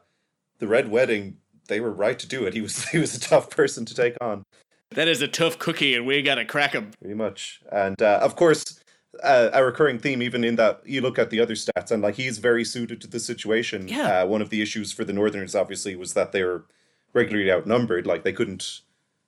[0.58, 2.54] the Red Wedding, they were right to do it.
[2.54, 4.44] He was he was a tough person to take on.
[4.90, 6.92] That is a tough cookie, and we got to crack him.
[7.00, 8.78] Pretty much, and uh, of course,
[9.22, 12.14] uh, a recurring theme, even in that you look at the other stats, and like
[12.14, 13.88] he's very suited to the situation.
[13.88, 14.22] Yeah.
[14.22, 16.64] Uh, one of the issues for the Northerners, obviously, was that they were
[17.12, 18.06] regularly outnumbered.
[18.06, 18.80] Like they couldn't,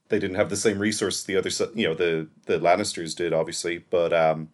[0.08, 3.78] they didn't have the same resource the other, you know, the the Lannisters did, obviously.
[3.78, 4.50] But um,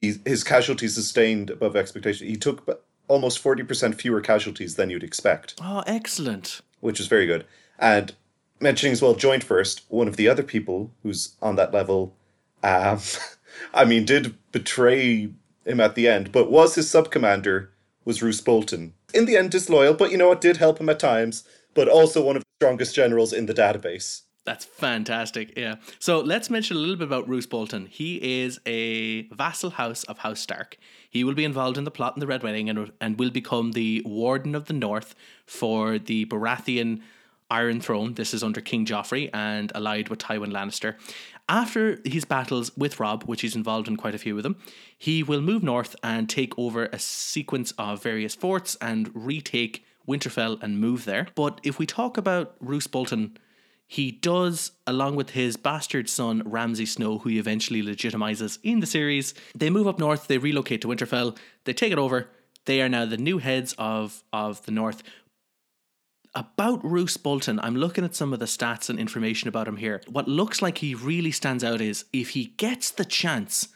[0.00, 2.26] he, his casualties sustained above expectation.
[2.26, 5.54] He took almost 40% fewer casualties than you'd expect.
[5.60, 6.60] Oh, excellent.
[6.80, 7.44] Which is very good.
[7.78, 8.14] And
[8.60, 12.14] mentioning as well, Joint First, one of the other people who's on that level,
[12.62, 13.00] um,
[13.74, 15.30] I mean, did betray
[15.64, 17.70] him at the end, but was his sub commander,
[18.04, 18.94] was Roose Bolton.
[19.12, 22.24] In the end, disloyal, but you know what, did help him at times, but also
[22.24, 24.22] one of the strongest generals in the database.
[24.44, 25.56] That's fantastic.
[25.56, 25.76] Yeah.
[25.98, 27.86] So let's mention a little bit about Roose Bolton.
[27.86, 30.78] He is a vassal house of House Stark.
[31.10, 33.72] He will be involved in the plot in the Red Wedding and, and will become
[33.72, 37.00] the Warden of the North for the Baratheon
[37.50, 38.14] Iron Throne.
[38.14, 40.94] This is under King Joffrey and allied with Tywin Lannister.
[41.48, 44.56] After his battles with Robb, which he's involved in quite a few of them,
[44.96, 50.62] he will move north and take over a sequence of various forts and retake Winterfell
[50.62, 51.26] and move there.
[51.34, 53.36] But if we talk about Roose Bolton
[53.90, 58.86] he does, along with his bastard son Ramsay Snow, who he eventually legitimizes in the
[58.86, 59.34] series.
[59.52, 62.28] They move up north, they relocate to Winterfell, they take it over.
[62.66, 65.02] They are now the new heads of, of the north.
[66.36, 70.02] About Roose Bolton, I'm looking at some of the stats and information about him here.
[70.06, 73.70] What looks like he really stands out is if he gets the chance,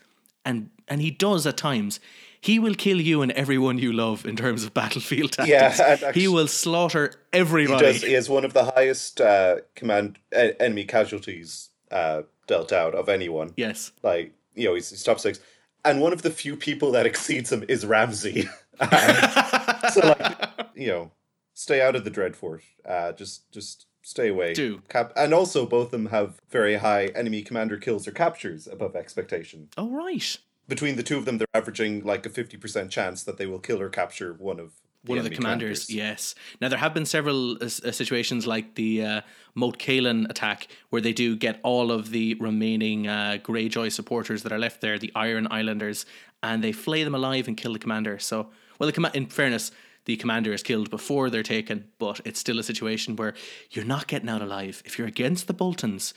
[0.45, 2.01] and and he does at times,
[2.41, 5.79] he will kill you and everyone you love in terms of battlefield tactics.
[5.79, 7.87] Yeah, actually, he will slaughter everybody.
[7.87, 12.73] He, does, he has one of the highest uh, command uh, enemy casualties uh, dealt
[12.73, 13.55] out of anyone.
[13.57, 15.41] Yes, like you know he's, he's, top six,
[15.85, 18.43] and one of the few people that exceeds him is Ramsay.
[19.93, 21.11] so like you know,
[21.55, 22.61] stay out of the Dreadfort.
[22.85, 24.55] Uh, just just stay away.
[24.55, 28.67] Do cap, and also both of them have very high enemy commander kills or captures
[28.67, 29.69] above expectation.
[29.77, 30.39] Oh right
[30.69, 33.81] between the two of them, they're averaging like a 50% chance that they will kill
[33.81, 34.73] or capture one of
[35.05, 36.35] the one of the commanders, commanders, Yes.
[36.63, 39.21] Now there have been several uh, uh, situations like the uh,
[39.55, 44.53] Moat Cailin attack, where they do get all of the remaining uh, Greyjoy supporters that
[44.53, 46.07] are left there, the Iron Islanders,
[46.43, 48.19] and they flay them alive and kill the commander.
[48.19, 49.73] So, well, the com- in fairness,
[50.07, 53.35] the commander is killed before they're taken, but it's still a situation where
[53.71, 54.83] you're not getting out alive.
[54.85, 56.15] If you're against the Boltons,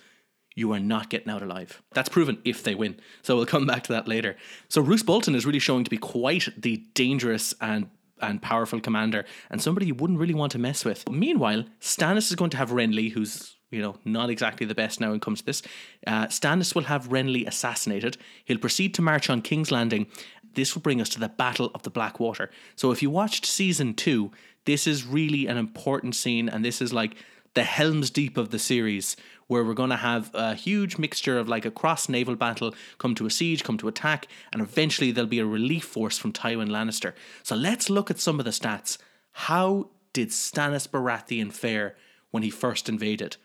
[0.56, 1.82] you are not getting out alive.
[1.94, 3.00] That's proven if they win.
[3.22, 4.36] So we'll come back to that later.
[4.70, 9.24] So Roose Bolton is really showing to be quite the dangerous and and powerful commander
[9.52, 11.08] and somebody you wouldn't really want to mess with.
[11.08, 15.08] Meanwhile, Stannis is going to have Renly, who's you know, not exactly the best now
[15.08, 15.62] when it comes to this.
[16.06, 18.18] Uh, Stannis will have Renly assassinated.
[18.46, 20.08] He'll proceed to march on King's Landing.
[20.58, 22.50] This will bring us to the Battle of the Blackwater.
[22.76, 24.32] So if you watched season two,
[24.66, 27.16] this is really an important scene, and this is like
[27.54, 29.16] the Helm's Deep of the series,
[29.46, 33.14] where we're going to have a huge mixture of like a cross naval battle come
[33.14, 36.72] to a siege, come to attack, and eventually there'll be a relief force from Tywin
[36.72, 37.14] Lannister.
[37.44, 38.98] So let's look at some of the stats.
[39.34, 41.96] How did Stannis Baratheon fare
[42.32, 43.38] when he first invaded?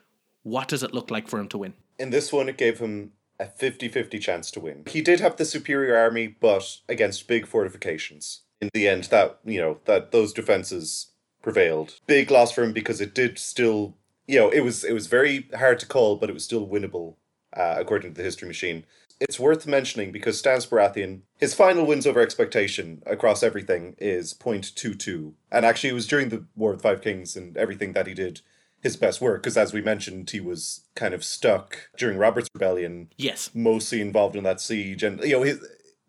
[0.44, 1.74] What does it look like for him to win?
[1.98, 3.12] In this one, it gave him
[3.43, 4.84] a 50 50 chance to win.
[4.86, 8.43] He did have the superior army, but against big fortifications.
[8.61, 11.09] In the end, that, you know, that those defenses
[11.43, 11.99] prevailed.
[12.07, 15.49] Big loss for him because it did still you know, it was it was very
[15.59, 17.16] hard to call, but it was still winnable
[17.57, 18.84] uh, according to the History Machine.
[19.20, 25.34] It's worth mentioning because Stannis Baratheon, his final wins over expectation across everything is 0.22.
[25.51, 28.14] And actually, it was during the War of the Five Kings and everything that he
[28.14, 28.40] did
[28.83, 33.09] his best work because as we mentioned he was kind of stuck during Robert's rebellion
[33.16, 33.51] Yes.
[33.55, 35.03] mostly involved in that siege.
[35.03, 35.59] And you know his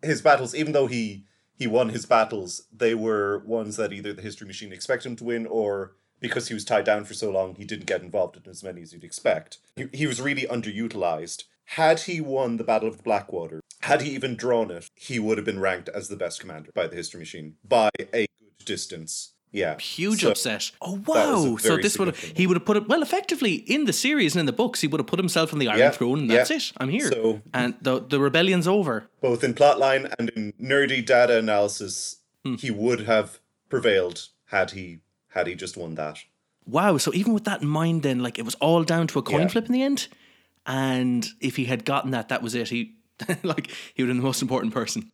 [0.02, 1.24] his battles even though he
[1.56, 5.24] he won his battles they were ones that either the history machine expected him to
[5.24, 8.50] win or because he was tied down for so long he didn't get involved in
[8.50, 9.58] as many as you'd expect.
[9.76, 11.44] He, he was really underutilized.
[11.66, 15.36] Had he won the battle of the blackwater had he even drawn it he would
[15.38, 19.33] have been ranked as the best commander by the history machine by a good distance
[19.62, 20.62] yeah Huge So- upset.
[20.82, 21.56] Oh wow!
[21.56, 24.40] So this would have he would have put it well effectively in the series and
[24.40, 24.80] in the books.
[24.82, 26.36] He would have put himself on the Iron Yeah, Throne, and yeah.
[26.38, 26.72] that's it.
[26.80, 28.94] I'm here, So- and the the rebellion's over.
[29.22, 31.94] both in plotline and in nerdy data analysis,
[32.44, 32.56] Hmm.
[32.56, 33.28] he would have
[33.68, 34.98] prevailed had he
[35.34, 36.18] had he just won that.
[36.66, 36.98] Wow!
[36.98, 39.42] So even with that in mind, then like it was all down to a coin
[39.42, 39.48] Yeah.
[39.52, 40.08] flip in the end,
[40.66, 42.68] and if he had gotten that, that was it.
[42.70, 42.94] He
[43.42, 45.10] like he would have been the most important person.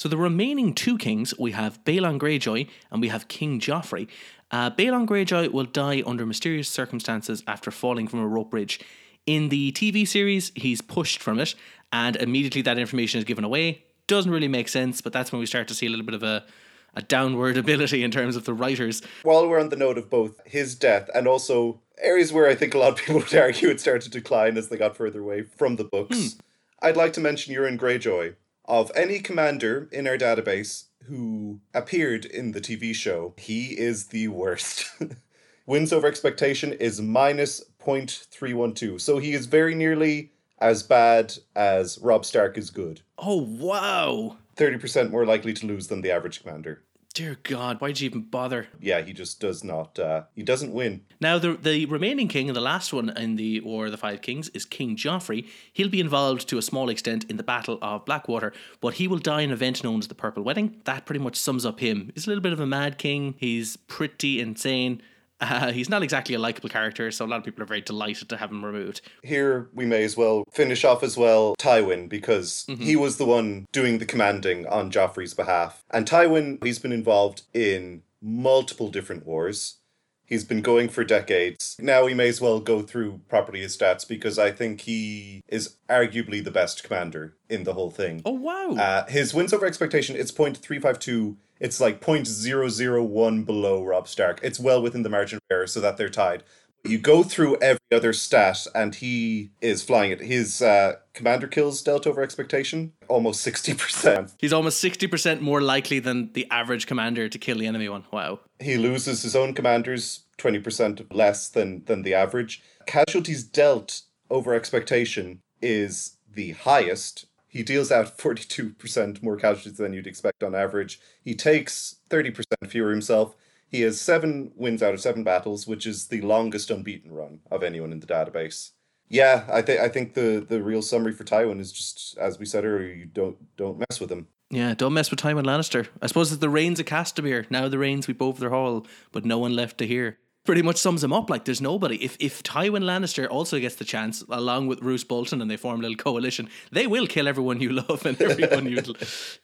[0.00, 4.08] So the remaining two kings, we have Balon Greyjoy and we have King Joffrey.
[4.50, 8.80] Uh, Balon Greyjoy will die under mysterious circumstances after falling from a rope bridge.
[9.26, 11.54] In the TV series, he's pushed from it,
[11.92, 13.84] and immediately that information is given away.
[14.06, 16.22] Doesn't really make sense, but that's when we start to see a little bit of
[16.22, 16.46] a,
[16.94, 19.02] a downward ability in terms of the writers.
[19.22, 22.72] While we're on the note of both his death and also areas where I think
[22.72, 25.42] a lot of people would argue it started to decline as they got further away
[25.42, 26.40] from the books, Hmm.
[26.82, 28.36] I'd like to mention Euron Greyjoy.
[28.64, 34.28] Of any commander in our database who appeared in the TV show, he is the
[34.28, 34.90] worst.
[35.66, 39.00] Wins over expectation is minus 0.312.
[39.00, 43.00] So he is very nearly as bad as Robb Stark is good.
[43.18, 44.36] Oh, wow.
[44.56, 46.82] 30% more likely to lose than the average commander.
[47.12, 48.68] Dear God, why'd you even bother?
[48.80, 51.02] Yeah, he just does not, uh, he doesn't win.
[51.20, 54.22] Now, the the remaining king and the last one in the War of the Five
[54.22, 55.48] Kings is King Joffrey.
[55.72, 59.18] He'll be involved to a small extent in the Battle of Blackwater, but he will
[59.18, 60.80] die in an event known as the Purple Wedding.
[60.84, 62.12] That pretty much sums up him.
[62.14, 63.34] He's a little bit of a mad king.
[63.38, 65.02] He's pretty insane.
[65.40, 68.28] Uh, he's not exactly a likable character, so a lot of people are very delighted
[68.28, 69.00] to have him removed.
[69.22, 73.66] Here we may as well finish off as well Tywin because he was the one
[73.72, 75.84] doing the commanding on Joffrey's behalf.
[75.90, 79.76] And Tywin, he's been involved in multiple different wars.
[80.24, 81.76] He's been going for decades.
[81.80, 85.74] Now we may as well go through properly his stats because I think he is
[85.88, 88.22] arguably the best commander in the whole thing.
[88.24, 88.70] Oh wow!
[88.70, 91.36] Uh, his wins over expectation, it's 0.352.
[91.60, 94.40] It's like 0.001 below Robb Stark.
[94.42, 96.42] It's well within the margin of error so that they're tied.
[96.82, 100.20] But You go through every other stat and he is flying it.
[100.20, 104.34] His uh, commander kills delta over expectation, almost 60%.
[104.38, 108.04] he's almost sixty percent more likely than the average commander to kill the enemy one.
[108.10, 108.40] Wow.
[108.58, 112.62] He loses his own commanders 20% less than, than the average.
[112.86, 117.26] Casualties dealt over expectation is the highest.
[117.50, 121.00] He deals out 42% more casualties than you'd expect on average.
[121.22, 123.34] He takes 30% fewer himself.
[123.68, 127.64] He has seven wins out of seven battles, which is the longest unbeaten run of
[127.64, 128.70] anyone in the database.
[129.08, 132.46] Yeah, I think I think the the real summary for Tywin is just as we
[132.46, 134.28] said earlier, you don't don't mess with him.
[134.50, 135.88] Yeah, don't mess with Tywin Lannister.
[136.00, 137.50] I suppose it's the Rains of Castamere.
[137.50, 140.18] Now the rains we both their hall, but no one left to hear.
[140.50, 141.30] Pretty much sums him up.
[141.30, 141.94] Like there's nobody.
[142.04, 145.78] If if Tywin Lannister also gets the chance, along with Roose Bolton, and they form
[145.78, 148.82] a little coalition, they will kill everyone you love and everyone you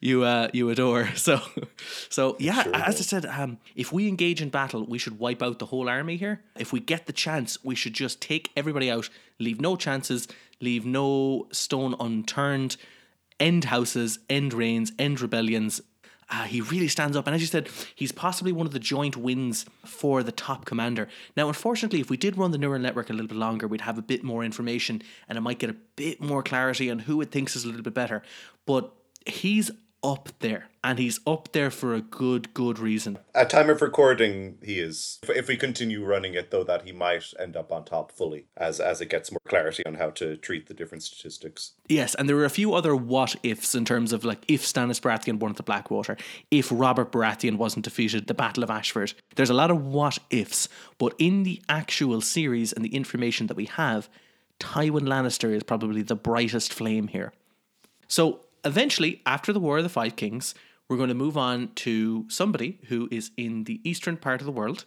[0.00, 1.08] you uh, you adore.
[1.14, 1.40] So
[2.08, 5.44] so yeah, Sure as I said, um, if we engage in battle, we should wipe
[5.44, 6.42] out the whole army here.
[6.58, 10.26] If we get the chance, we should just take everybody out, leave no chances,
[10.60, 12.76] leave no stone unturned
[13.38, 15.80] end houses, end reigns, end rebellions.
[16.28, 17.26] Uh, he really stands up.
[17.26, 21.08] And as you said, he's possibly one of the joint wins for the top commander.
[21.36, 23.98] Now, unfortunately, if we did run the neural network a little bit longer, we'd have
[23.98, 27.30] a bit more information and it might get a bit more clarity on who it
[27.30, 28.22] thinks is a little bit better.
[28.66, 28.92] But
[29.24, 29.70] he's
[30.06, 33.18] up there, and he's up there for a good, good reason.
[33.34, 35.18] At time of recording, he is.
[35.28, 38.80] If- we continue running it, though, that he might end up on top fully as
[38.80, 41.72] as it gets more clarity on how to treat the different statistics.
[41.88, 45.00] Yes, and there were a few other what ifs in terms of like if Stannis
[45.00, 46.16] Baratheon won at the Blackwater,
[46.50, 49.14] if Robert Baratheon wasn't defeated at the Battle of Ashford.
[49.34, 53.56] There's a lot of what ifs, but in the actual series and the information that
[53.56, 54.08] we have,
[54.60, 57.32] Tywin Lannister is probably the brightest flame here.
[58.08, 60.54] So eventually, after the War of the Five Kings,
[60.88, 64.52] we're going to move on to somebody who is in the eastern part of the
[64.52, 64.84] world.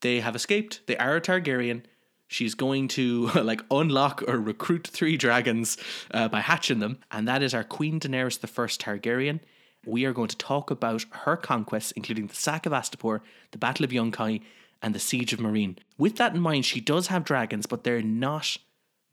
[0.00, 0.80] They have escaped.
[0.86, 1.82] They are a Targaryen.
[2.28, 5.76] She's going to like unlock or recruit three dragons
[6.12, 9.40] uh, by hatching them, and that is our Queen Daenerys the First Targaryen.
[9.86, 13.20] We are going to talk about her conquests, including the sack of Astapor,
[13.52, 14.42] the Battle of Yunkai,
[14.82, 15.78] and the Siege of Meereen.
[15.96, 18.58] With that in mind, she does have dragons, but they're not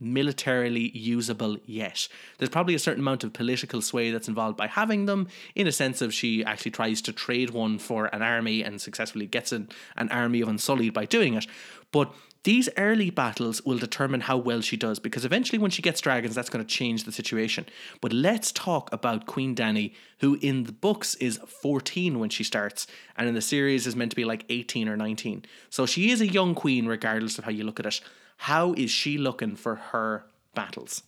[0.05, 2.07] militarily usable yet.
[2.37, 5.71] There's probably a certain amount of political sway that's involved by having them, in a
[5.71, 9.69] sense of she actually tries to trade one for an army and successfully gets an,
[9.97, 11.47] an army of Unsullied by doing it.
[11.91, 12.13] But
[12.45, 16.35] these early battles will determine how well she does because eventually, when she gets dragons,
[16.35, 17.65] that's going to change the situation.
[18.01, 22.85] But let's talk about Queen Dany, who in the books is 14 when she starts,
[23.17, 25.43] and in the series is meant to be like 18 or 19.
[25.71, 27.99] So she is a young queen, regardless of how you look at it.
[28.37, 31.03] How is she looking for her battles?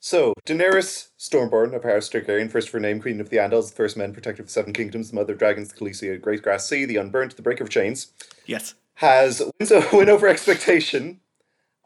[0.00, 3.76] So, Daenerys Stormborn of House Targaryen, first of her name, Queen of the Andals, the
[3.76, 6.68] first men, protector of the Seven Kingdoms, the Mother of Dragons, the Khaleesi, Great Grass
[6.68, 8.12] Sea, the Unburnt, the Breaker of Chains.
[8.46, 11.20] Yes has wins a win over expectation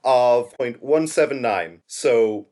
[0.05, 1.80] of 0.179.
[1.86, 2.49] So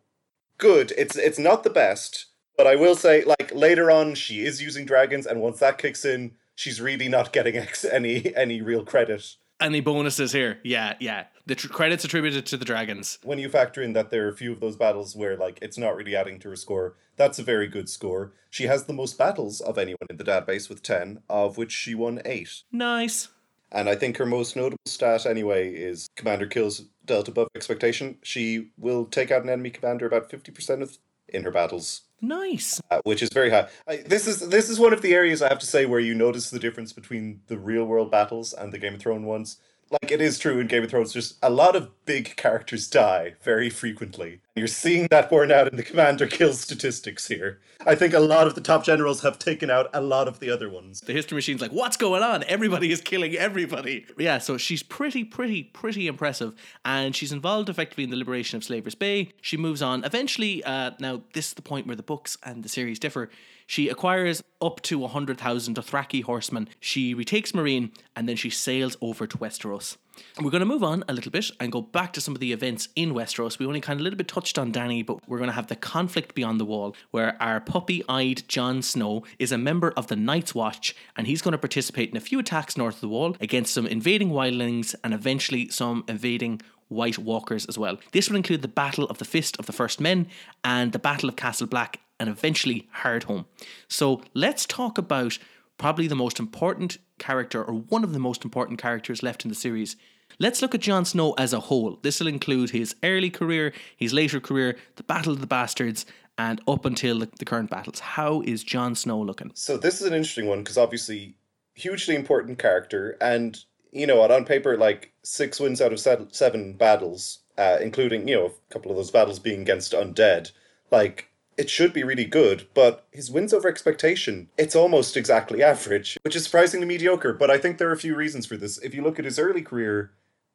[0.59, 0.93] good.
[0.97, 2.27] It's it's not the best,
[2.57, 6.05] but I will say like later on she is using dragons and once that kicks
[6.05, 9.37] in, she's really not getting ex- any any real credit.
[9.61, 10.59] Any bonuses here?
[10.65, 11.25] Yeah, yeah.
[11.47, 13.19] The tr- credits attributed to the dragons.
[13.23, 15.79] When you factor in that there are a few of those battles where like it's
[15.79, 18.33] not really adding to her score, that's a very good score.
[18.51, 21.95] She has the most battles of anyone in the database with 10, of which she
[21.95, 22.63] won 8.
[22.73, 23.29] Nice.
[23.71, 28.19] And I think her most notable stat, anyway, is commander kills dealt above expectation.
[28.23, 30.99] She will take out an enemy commander about 50% of
[31.35, 32.03] in her battles.
[32.21, 33.69] Nice, uh, which is very high.
[33.87, 36.15] I, this is this is one of the areas I have to say where you
[36.15, 39.59] notice the difference between the real world battles and the Game of Thrones ones
[39.91, 43.35] like it is true in Game of Thrones, just a lot of big characters die
[43.43, 44.41] very frequently.
[44.57, 47.61] You're seeing that borne out in the commander kill statistics here.
[47.87, 50.51] I think a lot of the top generals have taken out a lot of the
[50.51, 51.01] other ones.
[51.01, 52.45] The history machine's like, what's going on?
[52.45, 54.07] Everybody is killing everybody.
[54.17, 56.55] Yeah, so she's pretty, pretty, pretty impressive.
[56.85, 59.33] And she's involved effectively in the liberation of Slaver's Bay.
[59.41, 60.05] She moves on.
[60.05, 63.31] Eventually, uh, now this is the point where the books and the series differ.
[63.67, 66.69] She acquires up to 100,000 Dothraki horsemen.
[66.81, 69.97] She retakes Meereen and then she sails over to Westeros.
[70.41, 72.53] We're going to move on a little bit and go back to some of the
[72.53, 73.59] events in Westeros.
[73.59, 75.67] We only kind of a little bit touched on Dany, but we're going to have
[75.67, 80.17] the conflict beyond the wall, where our puppy-eyed Jon Snow is a member of the
[80.17, 83.37] Night's Watch, and he's going to participate in a few attacks north of the wall
[83.41, 86.61] against some invading wildlings and eventually some invading
[86.95, 87.99] White Walkers as well.
[88.13, 90.29] This will include the Battle of the Fist of the First Men
[90.63, 93.47] and the Battle of Castle Black and eventually Hardhome.
[93.89, 95.39] So let's talk about
[95.79, 99.55] probably the most important character or one of the most important characters left in the
[99.55, 99.97] series.
[100.39, 101.99] Let's look at Jon Snow as a whole.
[102.03, 106.61] This will include his early career, his later career, the Battle of the Bastards, and
[106.67, 108.01] up until the current battles.
[108.01, 109.53] How is Jon Snow looking?
[109.55, 111.37] So this is an interesting one because obviously
[111.75, 113.59] hugely important character, and
[113.93, 116.01] you know, what, on paper, like six wins out of
[116.33, 120.53] seven battles, uh, including you know a couple of those battles being against undead.
[120.91, 126.17] Like it should be really good, but his wins over expectation, it's almost exactly average,
[126.23, 127.33] which is surprisingly mediocre.
[127.33, 128.79] But I think there are a few reasons for this.
[128.79, 130.13] If you look at his early career,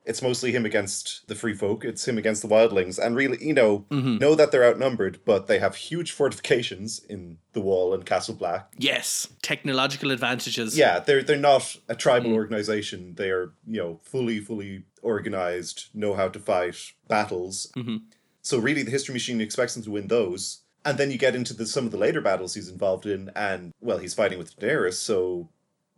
[0.10, 3.54] it's mostly him against the free folk, it's him against the wildlings, and really, you
[3.54, 4.18] know, mm-hmm.
[4.18, 8.74] know that they're outnumbered, but they have huge fortifications in the wall and Castle Black.
[8.78, 10.76] Yes, technological advantages.
[10.76, 12.36] Yeah, they're they're not a tribal mm.
[12.36, 13.14] organization.
[13.16, 17.72] They are, you know, fully, fully organized, know how to fight battles.
[17.78, 17.98] Mm-hmm.
[18.42, 21.54] So really the history machine expects him to win those and then you get into
[21.54, 24.94] the, some of the later battles he's involved in, and, well, he's fighting with Daenerys,
[24.94, 25.50] so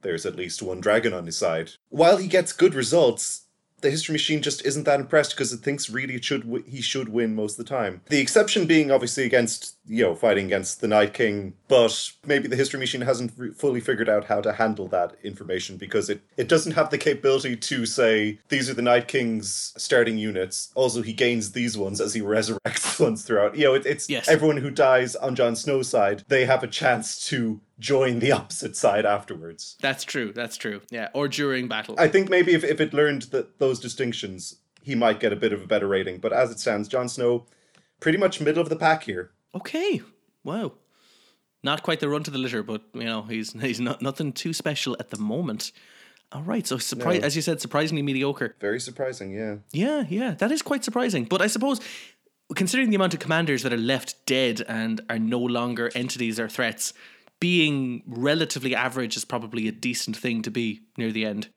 [0.02, 1.72] there's at least one dragon on his side.
[1.90, 3.46] While he gets good results,
[3.82, 6.82] the history machine just isn't that impressed because it thinks really it should w- he
[6.82, 8.02] should win most of the time.
[8.10, 12.56] The exception being obviously against you know fighting against the Night King, but maybe the
[12.56, 16.48] history machine hasn't re- fully figured out how to handle that information because it it
[16.48, 20.72] doesn't have the capability to say these are the Night King's starting units.
[20.76, 23.56] Also, he gains these ones as he resurrects ones throughout.
[23.56, 24.28] You know, it, it's yes.
[24.28, 28.78] everyone who dies on Jon Snow's side, they have a chance to join the opposite
[28.78, 29.76] side afterwards.
[29.82, 30.32] That's true.
[30.32, 30.82] That's true.
[30.90, 31.96] Yeah, or during battle.
[31.98, 35.52] I think maybe if, if it learned that those distinctions, he might get a bit
[35.52, 36.20] of a better rating.
[36.20, 37.46] But as it stands, Jon Snow,
[38.00, 39.32] pretty much middle of the pack here.
[39.54, 40.02] Okay.
[40.46, 40.74] Wow.
[41.64, 44.54] Not quite the run to the litter, but you know he's he's not nothing too
[44.54, 45.72] special at the moment.
[46.34, 47.28] All right, so surprise, no.
[47.28, 48.56] as you said, surprisingly mediocre.
[48.62, 49.58] Very surprising, yeah.
[49.74, 51.26] Yeah, yeah, that is quite surprising.
[51.26, 51.82] But I suppose,
[52.56, 56.48] considering the amount of commanders that are left dead and are no longer entities or
[56.48, 56.94] threats,
[57.42, 61.50] being relatively average is probably a decent thing to be near the end.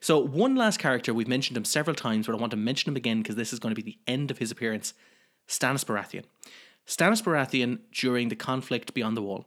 [0.00, 2.96] So, one last character, we've mentioned him several times, but I want to mention him
[2.96, 4.92] again because this is going to be the end of his appearance
[5.48, 6.24] Stannis Baratheon.
[6.86, 9.46] Stannis Baratheon, during the conflict beyond the wall,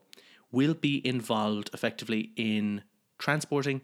[0.51, 2.83] will be involved effectively in
[3.19, 3.81] transporting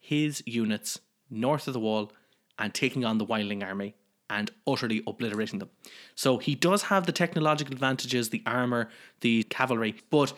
[0.00, 1.00] his units
[1.30, 2.12] north of the wall
[2.58, 3.94] and taking on the Wildling army
[4.28, 5.70] and utterly obliterating them.
[6.14, 8.88] So he does have the technological advantages, the armor,
[9.20, 10.32] the cavalry, but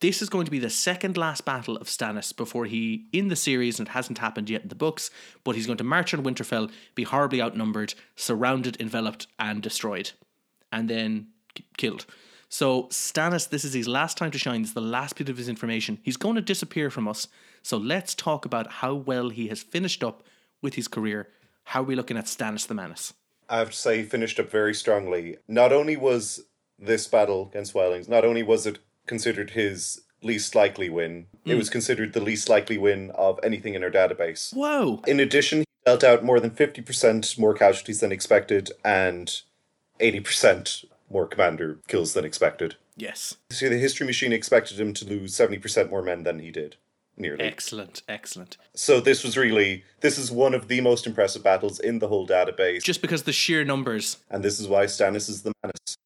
[0.00, 3.36] this is going to be the second last battle of Stannis before he, in the
[3.36, 5.10] series, and it hasn't happened yet in the books,
[5.44, 10.12] but he's going to march on Winterfell, be horribly outnumbered, surrounded, enveloped, and destroyed.
[10.72, 11.28] and then
[11.76, 12.06] killed.
[12.48, 14.62] So Stannis, this is his last time to shine.
[14.62, 15.98] This is the last bit of his information.
[16.02, 17.28] He's going to disappear from us.
[17.62, 20.22] So let's talk about how well he has finished up
[20.62, 21.28] with his career.
[21.64, 23.14] How are we looking at Stannis the Manus?
[23.48, 25.38] I have to say, he finished up very strongly.
[25.48, 26.44] Not only was
[26.78, 31.58] this battle against Wildlings, not only was it considered his least likely win, it hmm.
[31.58, 34.54] was considered the least likely win of anything in our database.
[34.54, 35.02] Whoa!
[35.06, 39.40] In addition, he dealt out more than 50% more casualties than expected and
[40.00, 42.76] 80% more commander kills than expected.
[42.96, 43.36] Yes.
[43.50, 46.76] See, the history machine expected him to lose 70% more men than he did.
[47.18, 47.44] Nearly.
[47.44, 48.58] Excellent, excellent.
[48.74, 52.28] So this was really this is one of the most impressive battles in the whole
[52.28, 52.82] database.
[52.82, 54.18] Just because the sheer numbers.
[54.28, 55.96] and this is why Stannis is the Manus.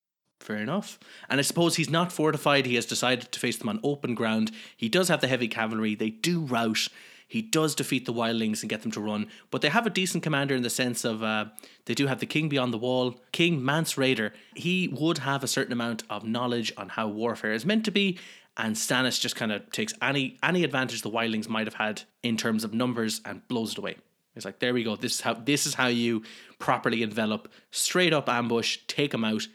[0.40, 0.98] Fair enough.
[1.28, 2.64] And I suppose he's not fortified.
[2.66, 4.50] He has decided to face them on open ground.
[4.74, 5.94] He does have the heavy cavalry.
[5.94, 6.88] They do rout.
[7.28, 9.28] He does defeat the wildlings and get them to run.
[9.52, 11.44] But they have a decent commander in the sense of uh,
[11.84, 14.32] they do have the king beyond the wall, King Mance Rayder.
[14.56, 18.18] He would have a certain amount of knowledge on how warfare is meant to be.
[18.56, 22.36] And Stannis just kind of takes any any advantage the wildlings might have had in
[22.36, 23.96] terms of numbers and blows it away.
[24.34, 24.96] It's like there we go.
[24.96, 26.22] This is how this is how you
[26.58, 29.46] properly envelop, straight up ambush, take them out,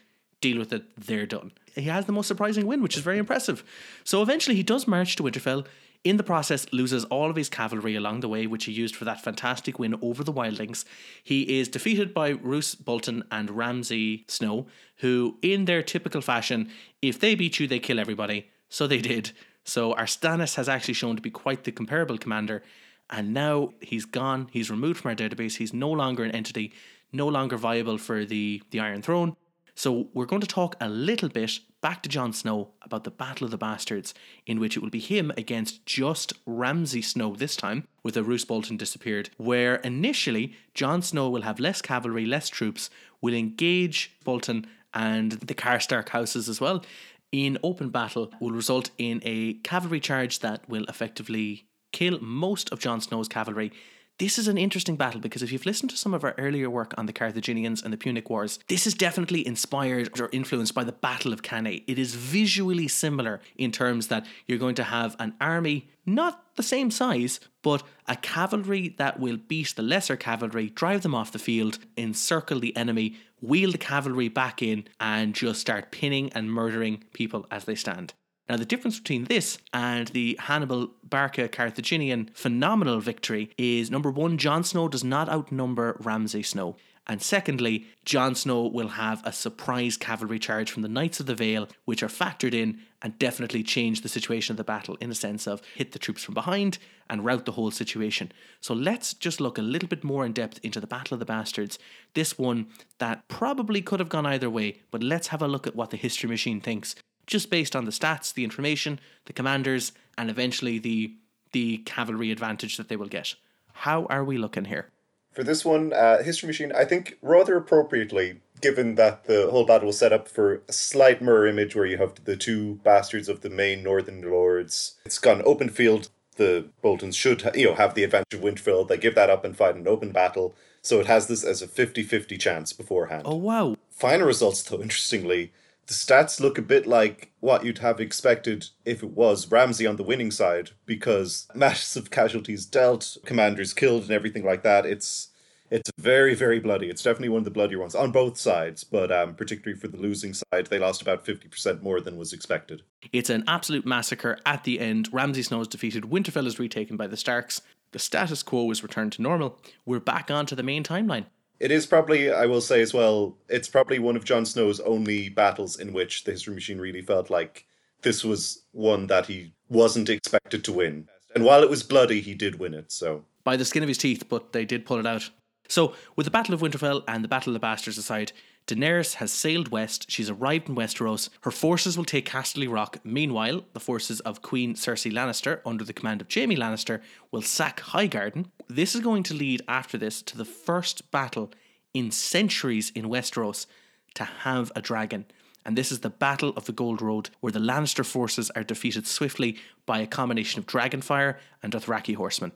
[0.48, 1.52] deal with it, they're done.
[1.76, 3.64] He has the most surprising win, which is very impressive.
[4.04, 5.66] So eventually he does march to Winterfell.
[6.04, 9.06] In the process, loses all of his cavalry along the way, which he used for
[9.06, 10.86] that fantastic win over the Wildlings.
[11.24, 14.68] He is defeated by Roose Bolton and Ramsay Snow,
[14.98, 16.70] who, in their typical fashion,
[17.02, 18.52] if they beat you, they kill everybody.
[18.70, 19.32] So they did.
[19.64, 22.62] So our Stannis has actually shown to be quite the comparable commander.
[23.10, 26.72] And now he's gone, he's removed from our database, he's no longer an entity,
[27.12, 29.36] no longer viable for the, the Iron Throne.
[29.76, 33.46] So we're going to talk a little bit back to Jon Snow about the Battle
[33.46, 34.14] of the Bastards,
[34.48, 38.46] in which it will be him against just Ramsay Snow this time, with a Roose
[38.46, 42.90] Bolton disappeared, where initially Jon Snow will have less cavalry, less troops,
[43.22, 46.84] will engage Bolton and the Karstark houses as well
[47.32, 52.80] in open battle, will result in a cavalry charge that will effectively kill most of
[52.80, 53.72] Jon Snow's cavalry.
[54.18, 56.94] This is an interesting battle because if you've listened to some of our earlier work
[56.98, 60.94] on the Carthaginians and the Punic Wars, this is definitely inspired or influenced by the
[60.94, 61.84] Battle of Cannae.
[61.86, 66.64] It is visually similar in terms that you're going to have an army, not the
[66.64, 71.38] same size, but a cavalry that will beat the lesser cavalry, drive them off the
[71.38, 77.04] field, encircle the enemy, wheel the cavalry back in, and just start pinning and murdering
[77.12, 78.14] people as they stand.
[78.48, 84.38] Now, the difference between this and the Hannibal Barca Carthaginian phenomenal victory is number one,
[84.38, 86.76] Jon Snow does not outnumber Ramsay Snow.
[87.08, 91.36] And secondly, Jon Snow will have a surprise cavalry charge from the Knights of the
[91.36, 95.16] Vale, which are factored in and definitely change the situation of the battle in the
[95.16, 98.32] sense of hit the troops from behind and rout the whole situation.
[98.60, 101.26] So let's just look a little bit more in depth into the Battle of the
[101.26, 101.78] Bastards.
[102.16, 102.68] This one
[102.98, 105.98] that probably could have gone either way, but let's have a look at what the
[105.98, 106.96] history machine thinks
[107.28, 111.14] just based on the stats, the information, the commanders, and eventually the
[111.52, 113.36] the cavalry advantage that they will get.
[113.74, 114.90] How are we looking here?
[115.32, 119.88] For this one, uh, History Machine, I think rather appropriately, given that the whole battle
[119.88, 123.42] was set up for a slight mirror image where you have the two bastards of
[123.42, 124.96] the main northern lords.
[125.06, 126.10] It's gone open field.
[126.38, 128.88] The Boltons should, ha- you know, have the advantage of Winterfell.
[128.88, 130.56] They give that up and fight an open battle.
[130.82, 133.24] So it has this as a 50-50 chance beforehand.
[133.26, 133.76] Oh wow.
[133.90, 135.52] Final results, though, interestingly,
[135.88, 139.98] the stats look a bit like what you'd have expected if it was Ramsay on
[139.98, 144.86] the winning side, because massive casualties dealt, commanders killed, and everything like that.
[144.86, 145.30] It's
[145.72, 146.90] it's very very bloody.
[146.90, 149.98] It's definitely one of the bloodier ones on both sides, but um, particularly for the
[149.98, 152.84] losing side, they lost about fifty percent more than was expected.
[153.12, 155.10] It's an absolute massacre at the end.
[155.12, 157.62] Ramsay Snow is defeated, Winterfell is retaken by the Starks.
[157.92, 159.58] The status quo is returned to normal.
[159.86, 161.26] We're back onto the main timeline.
[161.60, 165.30] It is probably, I will say as well, it's probably one of Jon Snow's only
[165.30, 167.66] battles in which the History Machine really felt like
[168.02, 171.08] this was one that he wasn't expected to win.
[171.34, 172.92] And while it was bloody, he did win it.
[172.92, 175.30] So by the skin of his teeth, but they did pull it out.
[175.68, 178.32] So, with the Battle of Winterfell and the Battle of the Bastards aside,
[178.68, 180.10] Daenerys has sailed west.
[180.10, 181.30] She's arrived in Westeros.
[181.42, 182.98] Her forces will take Casterly Rock.
[183.04, 187.80] Meanwhile, the forces of Queen Cersei Lannister, under the command of Jaime Lannister, will sack
[187.80, 188.48] Highgarden.
[188.68, 191.52] This is going to lead, after this, to the first battle
[191.94, 193.68] in centuries in Westeros
[194.16, 195.26] to have a dragon.
[195.64, 199.06] And this is the Battle of the Gold Road, where the Lannister forces are defeated
[199.06, 202.52] swiftly by a combination of Dragonfire and Dothraki horsemen.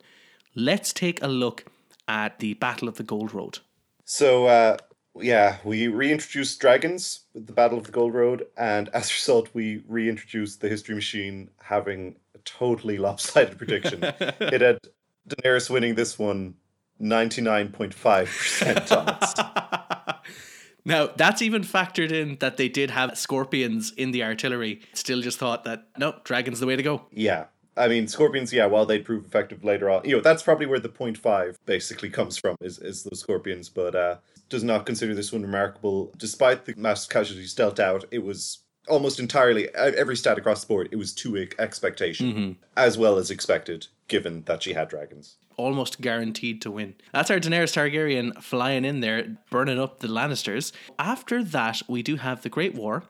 [0.56, 1.66] Let's take a look
[2.08, 3.60] at the Battle of the Gold Road.
[4.06, 4.78] So, uh,
[5.16, 9.50] yeah, we reintroduced dragons with the Battle of the Gold Road, and as a result,
[9.54, 14.00] we reintroduced the History Machine having a totally lopsided prediction.
[14.04, 14.80] it had
[15.28, 16.56] Daenerys winning this one
[17.02, 18.92] 99.5%
[20.12, 20.26] odds.
[20.86, 24.82] Now, that's even factored in that they did have scorpions in the artillery.
[24.94, 27.06] Still just thought that, no, dragon's the way to go.
[27.12, 27.46] Yeah.
[27.78, 30.80] I mean, scorpions, yeah, while they'd prove effective later on, you know, that's probably where
[30.80, 34.18] the point five basically comes from, is, is those scorpions, but uh,
[34.50, 36.12] does not consider this one remarkable.
[36.18, 40.90] Despite the mass casualties dealt out, it was almost entirely, every stat across the board,
[40.92, 42.52] it was to expectation, mm-hmm.
[42.76, 45.38] as well as expected, given that she had dragons.
[45.58, 46.96] almost guaranteed to win.
[47.14, 50.72] That's our Daenerys Targaryen flying in there, burning up the Lannisters.
[50.98, 53.04] After that, we do have the Great War.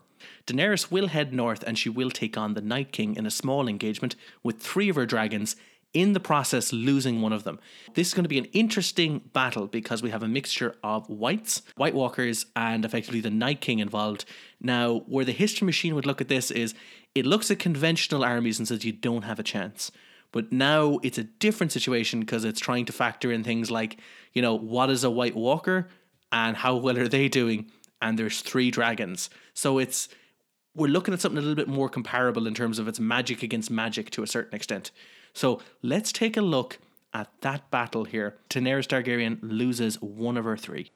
[0.47, 3.67] Daenerys will head north and she will take on the Night King in a small
[3.67, 5.55] engagement with three of her dragons,
[5.93, 7.59] in the process losing one of them.
[7.95, 11.63] This is going to be an interesting battle because we have a mixture of whites,
[11.75, 14.25] White Walkers, and effectively the Night King involved.
[14.61, 16.75] Now, where the history machine would look at this is
[17.15, 19.91] it looks at conventional armies and says you don't have a chance.
[20.31, 23.99] But now it's a different situation because it's trying to factor in things like,
[24.33, 25.87] you know, what is a White Walker
[26.31, 27.71] and how well are they doing?
[27.99, 29.31] And there's three dragons.
[29.55, 30.07] So it's
[30.75, 33.71] we're looking at something a little bit more comparable in terms of its magic against
[33.71, 34.91] magic to a certain extent.
[35.33, 36.79] So let's take a look
[37.13, 38.37] at that battle here.
[38.49, 40.91] Daenerys Targaryen loses one of her three.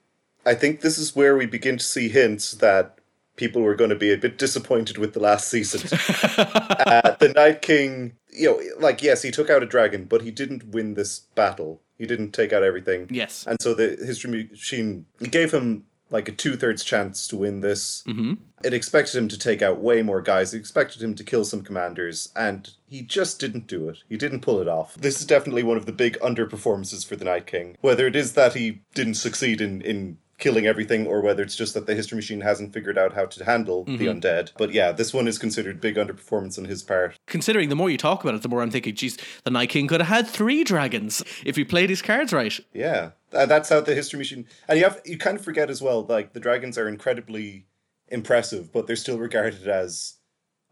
[0.45, 2.99] I think this is where we begin to see hints that
[3.35, 5.81] people were going to be a bit disappointed with the last season.
[6.37, 10.31] uh, the Night King, you know, like, yes, he took out a dragon, but he
[10.31, 11.81] didn't win this battle.
[11.97, 13.07] He didn't take out everything.
[13.09, 13.45] Yes.
[13.47, 18.03] And so the history machine gave him like a two thirds chance to win this.
[18.07, 18.35] Mm-hmm.
[18.63, 20.53] It expected him to take out way more guys.
[20.53, 23.97] It expected him to kill some commanders, and he just didn't do it.
[24.07, 24.93] He didn't pull it off.
[24.93, 27.75] This is definitely one of the big underperformances for the Night King.
[27.81, 31.73] Whether it is that he didn't succeed in, in killing everything, or whether it's just
[31.73, 34.19] that the history machine hasn't figured out how to handle the mm-hmm.
[34.19, 34.51] undead.
[34.57, 37.17] But yeah, this one is considered big underperformance on his part.
[37.27, 39.87] Considering the more you talk about it, the more I'm thinking, geez, the Night King
[39.87, 42.59] could have had three dragons if he played his cards right.
[42.73, 44.45] Yeah, that's how the history machine.
[44.67, 47.65] And you have you kind of forget as well, like the dragons are incredibly
[48.09, 50.15] impressive, but they're still regarded as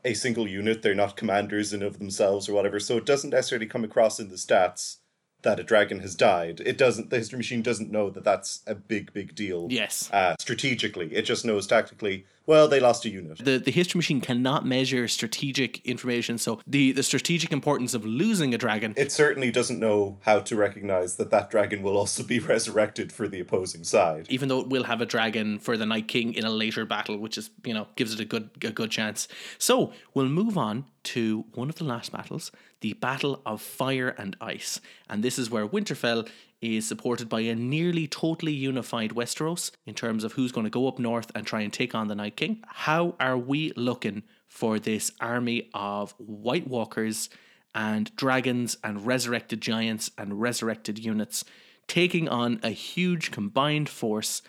[0.04, 0.82] a single unit.
[0.82, 2.80] They're not commanders in of themselves or whatever.
[2.80, 4.98] So it doesn't necessarily come across in the stats
[5.44, 6.62] that a dragon has died.
[6.66, 7.10] It doesn't.
[7.10, 9.68] The history machine doesn't know that that's a big, big deal.
[9.70, 10.10] Yes.
[10.12, 12.26] Uh, strategically, it just knows tactically.
[12.48, 13.38] Well, they lost a unit.
[13.38, 18.54] The, the history machine cannot measure strategic information, so the, the strategic importance of losing
[18.54, 22.40] a dragon It certainly doesn't know how to recognize that that dragon will also be
[22.56, 24.26] resurrected for the opposing side.
[24.30, 27.18] even though it will have a dragon for the Night King in a later battle,
[27.18, 29.28] which is you know gives it a good a good chance.
[29.60, 34.36] So we'll move on to one of the last battles, the Battle of Fire and
[34.42, 36.28] Ice, and this is where Winterfell
[36.62, 40.88] is supported by a nearly totally unified Westeros in terms of who's going to go
[40.88, 42.64] up north and try and take on the Night King.
[42.68, 47.30] How are we looking for this army of White Walkers
[47.74, 51.44] and dragons and resurrected giants and resurrected units
[51.88, 54.42] taking on a huge combined force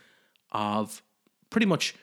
[0.51, 1.03] of
[1.51, 1.95] pretty much,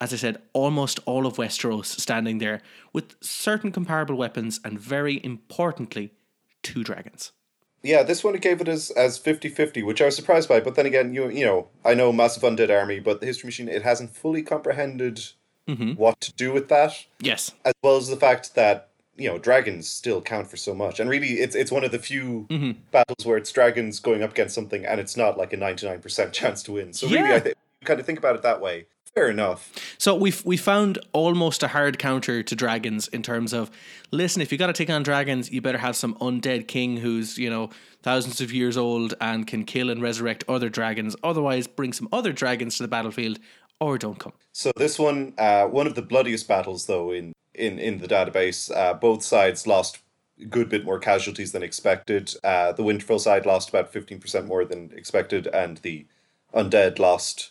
[0.00, 2.60] as I said, almost all of Westeros standing there
[2.92, 6.12] with certain comparable weapons and very importantly,
[6.62, 7.32] two dragons.
[7.82, 10.60] Yeah, this one it gave it as as 50-50, which I was surprised by.
[10.60, 13.68] But then again, you you know, I know massive undead army, but the history machine
[13.68, 15.22] it hasn't fully comprehended
[15.66, 15.92] mm-hmm.
[15.92, 17.52] what to do with that, Yes.
[17.64, 21.00] as well as the fact that you know dragons still count for so much.
[21.00, 22.72] And really, it's it's one of the few mm-hmm.
[22.90, 26.00] battles where it's dragons going up against something, and it's not like a ninety nine
[26.00, 26.92] percent chance to win.
[26.92, 27.36] So really, Yeah.
[27.36, 28.86] I think kind of think about it that way.
[29.14, 29.72] Fair enough.
[29.98, 33.70] So we've we found almost a hard counter to dragons in terms of
[34.12, 37.36] listen, if you got to take on dragons, you better have some undead king who's
[37.36, 37.70] you know
[38.02, 41.16] thousands of years old and can kill and resurrect other dragons.
[41.24, 43.40] Otherwise, bring some other dragons to the battlefield
[43.80, 44.32] or don't come.
[44.52, 48.74] So this one, uh, one of the bloodiest battles though in in in the database.
[48.74, 49.98] Uh, both sides lost
[50.40, 52.32] a good bit more casualties than expected.
[52.44, 56.06] Uh, the Winterfell side lost about fifteen percent more than expected, and the
[56.54, 57.50] undead lost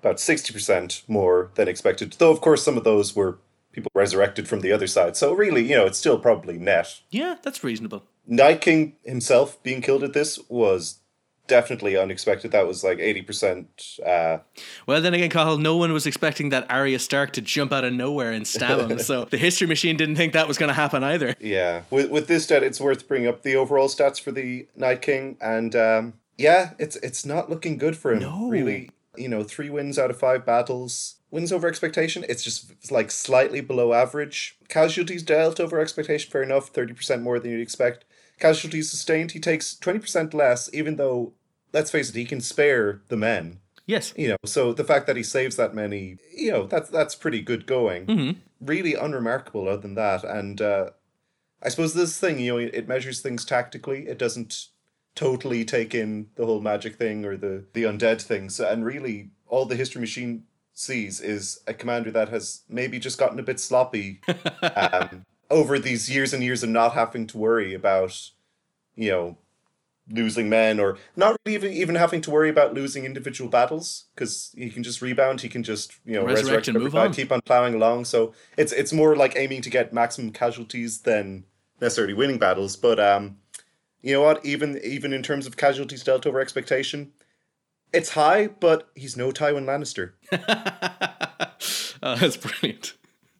[0.00, 2.12] about sixty percent more than expected.
[2.18, 3.38] Though of course some of those were
[3.72, 5.16] people resurrected from the other side.
[5.16, 7.00] So really, you know, it's still probably net.
[7.10, 8.02] Yeah, that's reasonable.
[8.26, 10.98] Night King himself being killed at this was
[11.46, 12.52] definitely unexpected.
[12.52, 13.98] That was like eighty percent.
[14.06, 14.38] Uh,
[14.86, 17.92] Well, then again, Cathal, no one was expecting that Arya Stark to jump out of
[17.92, 18.98] nowhere and stab him.
[19.10, 21.34] so the history machine didn't think that was going to happen either.
[21.40, 25.02] Yeah, with with this stat, it's worth bringing up the overall stats for the Night
[25.02, 28.20] King, and um, yeah, it's it's not looking good for him.
[28.20, 28.48] No.
[28.48, 32.24] Really, you know, three wins out of five battles, wins over expectation.
[32.28, 34.56] It's just it's like slightly below average.
[34.68, 38.04] Casualties dealt over expectation, fair enough, thirty percent more than you'd expect.
[38.38, 41.32] Casualties sustained, he takes twenty percent less, even though
[41.72, 43.60] let's face it, he can spare the men.
[43.86, 44.14] Yes.
[44.16, 47.40] You know, so the fact that he saves that many, you know, that's that's pretty
[47.40, 48.06] good going.
[48.06, 48.36] Mhm.
[48.60, 50.22] Really unremarkable other than that.
[50.22, 50.90] And uh,
[51.62, 54.06] I suppose this thing, you know, it measures things tactically.
[54.06, 54.68] It doesn't
[55.14, 58.60] totally take in the whole magic thing or the the undead things.
[58.60, 63.38] And really, all the history machine sees is a commander that has maybe just gotten
[63.38, 64.20] a bit sloppy
[64.76, 68.30] um, over these years and years of not having to worry about,
[68.94, 69.38] you know,
[70.10, 74.52] losing men or not really even, even having to worry about losing individual battles because
[74.56, 77.12] he can just rebound he can just you know Resurrect resurrect and move guy, on.
[77.12, 81.44] keep on plowing along so it's it's more like aiming to get maximum casualties than
[81.80, 83.36] necessarily winning battles but um
[84.02, 87.12] you know what even even in terms of casualties dealt over expectation
[87.92, 90.12] it's high but he's no Tywin Lannister
[92.02, 92.94] oh, that's brilliant.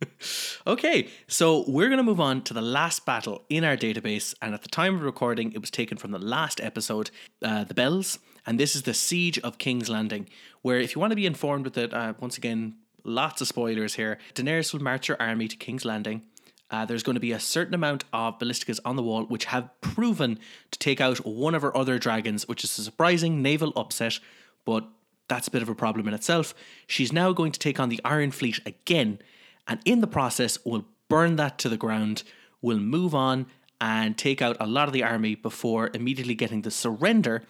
[0.67, 4.55] okay, so we're going to move on to the last battle in our database, and
[4.55, 7.11] at the time of recording, it was taken from the last episode,
[7.43, 10.29] uh, The Bells, and this is the Siege of King's Landing,
[10.63, 13.95] where if you want to be informed with it, uh, once again, lots of spoilers
[13.95, 14.19] here.
[14.35, 16.23] Daenerys will march her army to King's Landing.
[16.71, 19.69] Uh, there's going to be a certain amount of ballisticas on the wall, which have
[19.81, 20.39] proven
[20.71, 24.21] to take out one of her other dragons, which is a surprising naval upset,
[24.65, 24.87] but
[25.29, 26.55] that's a bit of a problem in itself.
[26.87, 29.19] She's now going to take on the Iron Fleet again,
[29.67, 32.23] and in the process, will burn that to the ground,
[32.63, 33.47] will move on
[33.81, 37.43] and take out a lot of the army before immediately getting the surrender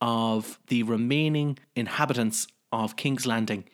[0.00, 3.64] of the remaining inhabitants of King's Landing,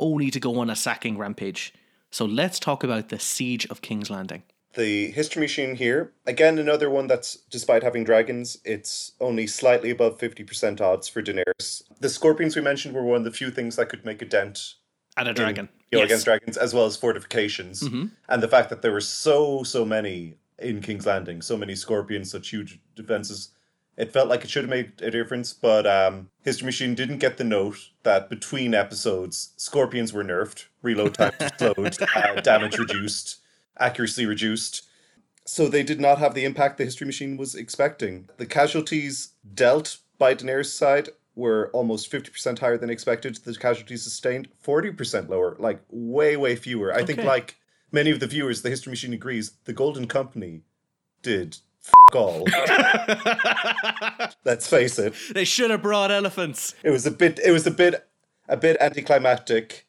[0.00, 1.72] only to go on a sacking rampage.
[2.10, 4.42] So let's talk about the Siege of King's Landing.
[4.74, 10.18] the history machine here again another one that's despite having dragons it's only slightly above
[10.18, 13.88] 50% odds for daenerys the scorpions we mentioned were one of the few things that
[13.88, 14.74] could make a dent
[15.16, 15.68] And a in, dragon.
[15.90, 16.10] you know, Yes.
[16.10, 18.06] against dragons as well as fortifications mm-hmm.
[18.28, 22.30] and the fact that there were so so many in king's landing so many scorpions
[22.30, 23.40] such huge defenses
[23.98, 27.36] it felt like it should have made a difference but um, history machine didn't get
[27.36, 33.40] the note that between episodes scorpions were nerfed reload time slowed uh, damage reduced
[33.78, 34.88] accuracy reduced
[35.48, 38.28] so they did not have the impact the history machine was expecting.
[38.36, 43.36] The casualties dealt by Daenerys' side were almost 50% higher than expected.
[43.36, 46.92] The casualties sustained 40% lower, like way, way fewer.
[46.92, 47.56] I think like
[47.90, 50.64] many of the viewers, the history machine agrees, the Golden Company
[51.22, 51.56] did
[52.14, 52.46] all.
[54.44, 55.14] Let's face it.
[55.32, 56.74] They should have brought elephants.
[56.82, 58.08] It was a bit it was a bit
[58.48, 59.86] a bit anticlimactic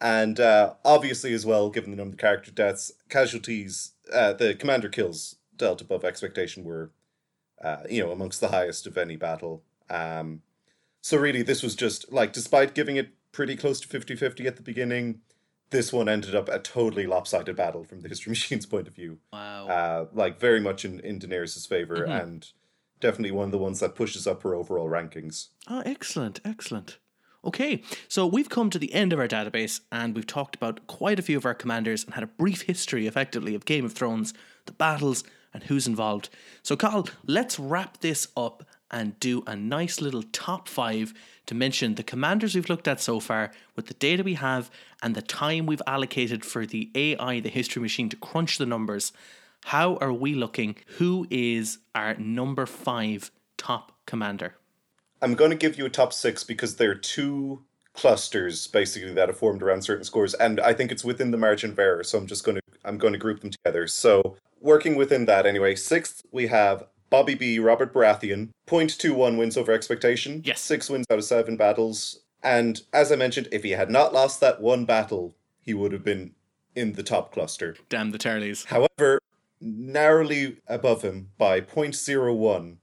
[0.00, 4.88] and uh, obviously as well given the number of character deaths casualties uh, the commander
[4.88, 6.90] kills dealt above expectation were
[7.62, 10.42] uh, you know amongst the highest of any battle um,
[11.00, 14.62] so really this was just like despite giving it pretty close to 50-50 at the
[14.62, 15.20] beginning
[15.70, 19.18] this one ended up a totally lopsided battle from the history machine's point of view
[19.32, 19.66] Wow.
[19.68, 22.46] uh, like very much in, in Daenerys' favor and
[23.00, 26.98] definitely one of the ones that pushes up her overall rankings Oh, excellent, excellent.
[27.44, 31.18] Okay, so we've come to the end of our database and we've talked about quite
[31.20, 34.34] a few of our commanders and had a brief history, effectively, of Game of Thrones,
[34.66, 35.22] the battles,
[35.54, 36.30] and who's involved.
[36.64, 41.14] So, Carl, let's wrap this up and do a nice little top five
[41.48, 44.70] to mention the commanders we've looked at so far with the data we have
[45.02, 49.12] and the time we've allocated for the AI, the history machine, to crunch the numbers.
[49.64, 50.76] How are we looking?
[50.98, 54.56] Who is our number five top commander?
[55.22, 59.28] I'm going to give you a top six because there are two clusters basically that
[59.28, 62.04] have formed around certain scores, and I think it's within the margin of error.
[62.04, 63.86] So I'm just going to I'm going to group them together.
[63.86, 65.74] So working within that anyway.
[65.76, 67.58] Sixth, we have Bobby B.
[67.58, 70.42] Robert Baratheon, 0.21 wins over expectation.
[70.44, 70.60] Yes.
[70.60, 72.20] six wins out of seven battles.
[72.42, 76.04] And as I mentioned, if he had not lost that one battle, he would have
[76.04, 76.34] been
[76.74, 77.76] in the top cluster.
[77.88, 78.66] Damn the Tarlys.
[78.66, 79.20] However,
[79.60, 82.76] narrowly above him by 0.01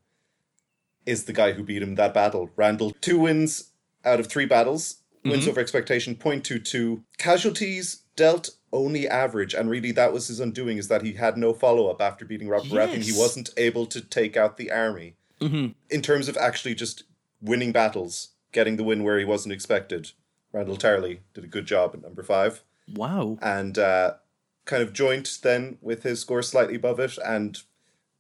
[1.06, 2.50] is the guy who beat him that battle.
[2.58, 3.72] Randyll, two wins
[4.04, 5.52] out of three battles, wins mm-hmm.
[5.52, 7.04] over expectation, 0.22.
[7.18, 11.54] Casualties dealt only average, and really that was his undoing, is that he had no
[11.54, 13.04] follow up after beating Robert Baratheon.
[13.04, 15.16] He wasn't able to take out the army.
[15.42, 17.04] In terms of actually just
[17.42, 20.12] winning battles, getting the win where he wasn't expected,
[20.54, 22.64] Randyll Tarly did a good job at number five
[22.94, 23.38] Wow.
[23.42, 24.14] and uh,
[24.66, 27.18] kind of joint then with his score slightly above it.
[27.24, 27.60] And,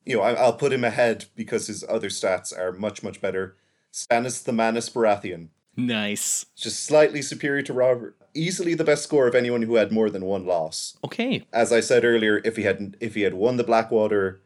[0.05, 3.55] you know, I, I'll put him ahead because his other stats are much, much better.
[3.91, 5.47] Stannis the Manus Baratheon,
[5.77, 6.45] Nice.
[6.55, 8.15] just slightly superior to Robert.
[8.33, 10.97] Easily the best score of anyone who had more than one loss.
[11.03, 11.45] Okay.
[11.53, 14.41] As I said earlier, if he had if he had won the Blackwater,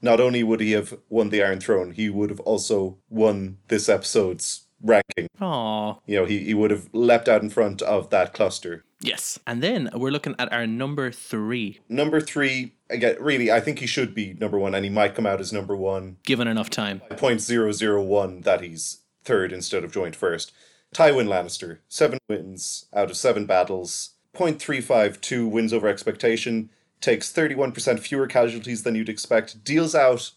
[0.00, 3.88] not only would he have won the Iron Throne, he would have also won this
[3.88, 5.28] episode's ranking.
[5.40, 5.96] Aw.
[6.06, 8.84] You know, he, he would have leapt out in front of that cluster.
[9.00, 9.38] Yes.
[9.46, 13.86] And then we're looking at our number three, Number three, again, really, I think he
[13.86, 16.16] should be number one, and he might come out as number one.
[16.24, 17.00] given enough time.
[17.18, 20.52] Point zero zero one that he's third instead of joint first.
[20.94, 24.10] Tywin Lannister, seven wins out of seven battles.
[24.34, 26.70] 0.352 wins over expectation.
[27.00, 29.64] Takes 31% fewer casualties than you'd expect.
[29.64, 30.30] Deals out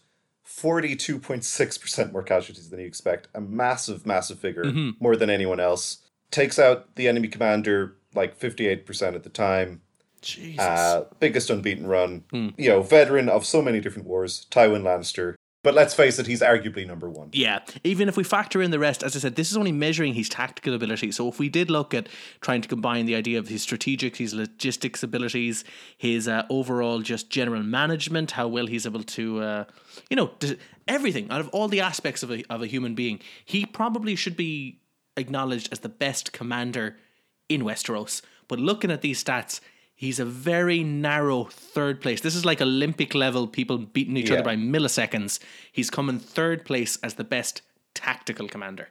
[0.46, 3.28] 42.6% more casualties than you expect.
[3.34, 4.64] A massive, massive figure,
[4.98, 5.98] more than anyone else.
[6.30, 9.80] Takes out the enemy commander like 58% at the time.
[10.20, 10.60] Jesus.
[10.60, 12.24] Uh, biggest unbeaten run.
[12.30, 12.48] Hmm.
[12.58, 15.34] You know, veteran of so many different wars, Tywin Lannister.
[15.62, 17.28] But let's face it, he's arguably number one.
[17.32, 20.14] Yeah, even if we factor in the rest, as I said, this is only measuring
[20.14, 21.12] his tactical ability.
[21.12, 22.08] So if we did look at
[22.40, 25.62] trying to combine the idea of his strategic, his logistics abilities,
[25.98, 29.64] his uh, overall just general management, how well he's able to, uh,
[30.08, 30.30] you know,
[30.88, 34.38] everything out of all the aspects of a of a human being, he probably should
[34.38, 34.80] be
[35.18, 36.96] acknowledged as the best commander
[37.50, 38.22] in Westeros.
[38.48, 39.60] But looking at these stats.
[40.00, 42.22] He's a very narrow third place.
[42.22, 45.38] This is like Olympic level people beating each other by milliseconds.
[45.70, 47.60] He's come in third place as the best
[47.92, 48.88] tactical commander.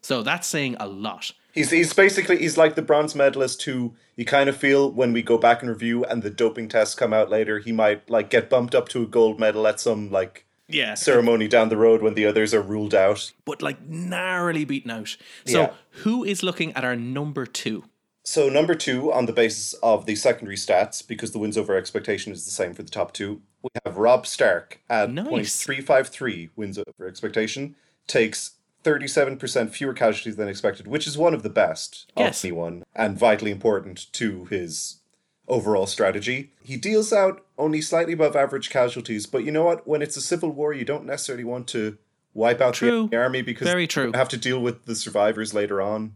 [0.00, 1.32] So that's saying a lot.
[1.52, 5.20] He's he's basically he's like the bronze medalist who you kind of feel when we
[5.20, 8.48] go back and review and the doping tests come out later, he might like get
[8.48, 10.94] bumped up to a gold medal at some like Yeah.
[10.94, 13.32] ceremony down the road when the others are ruled out.
[13.44, 15.14] but like narrowly beaten out.
[15.44, 15.70] So Yeah.
[16.04, 17.84] who is looking at our number two?
[18.30, 22.30] So number two, on the basis of the secondary stats, because the wins over expectation
[22.30, 25.26] is the same for the top two, we have Robb Stark at Nice.
[25.26, 27.74] point three five three wins over expectation,
[28.06, 32.44] takes thirty seven percent fewer casualties than expected, which is one of the best Yes.
[32.44, 35.00] of anyone and vitally important to his
[35.48, 36.52] overall strategy.
[36.62, 39.88] He deals out only slightly above average casualties, but you know what?
[39.88, 41.96] When it's a civil war, you don't necessarily want to
[42.34, 43.08] wipe out True.
[43.10, 44.08] the army because Very true.
[44.08, 46.14] you have to deal with the survivors later on.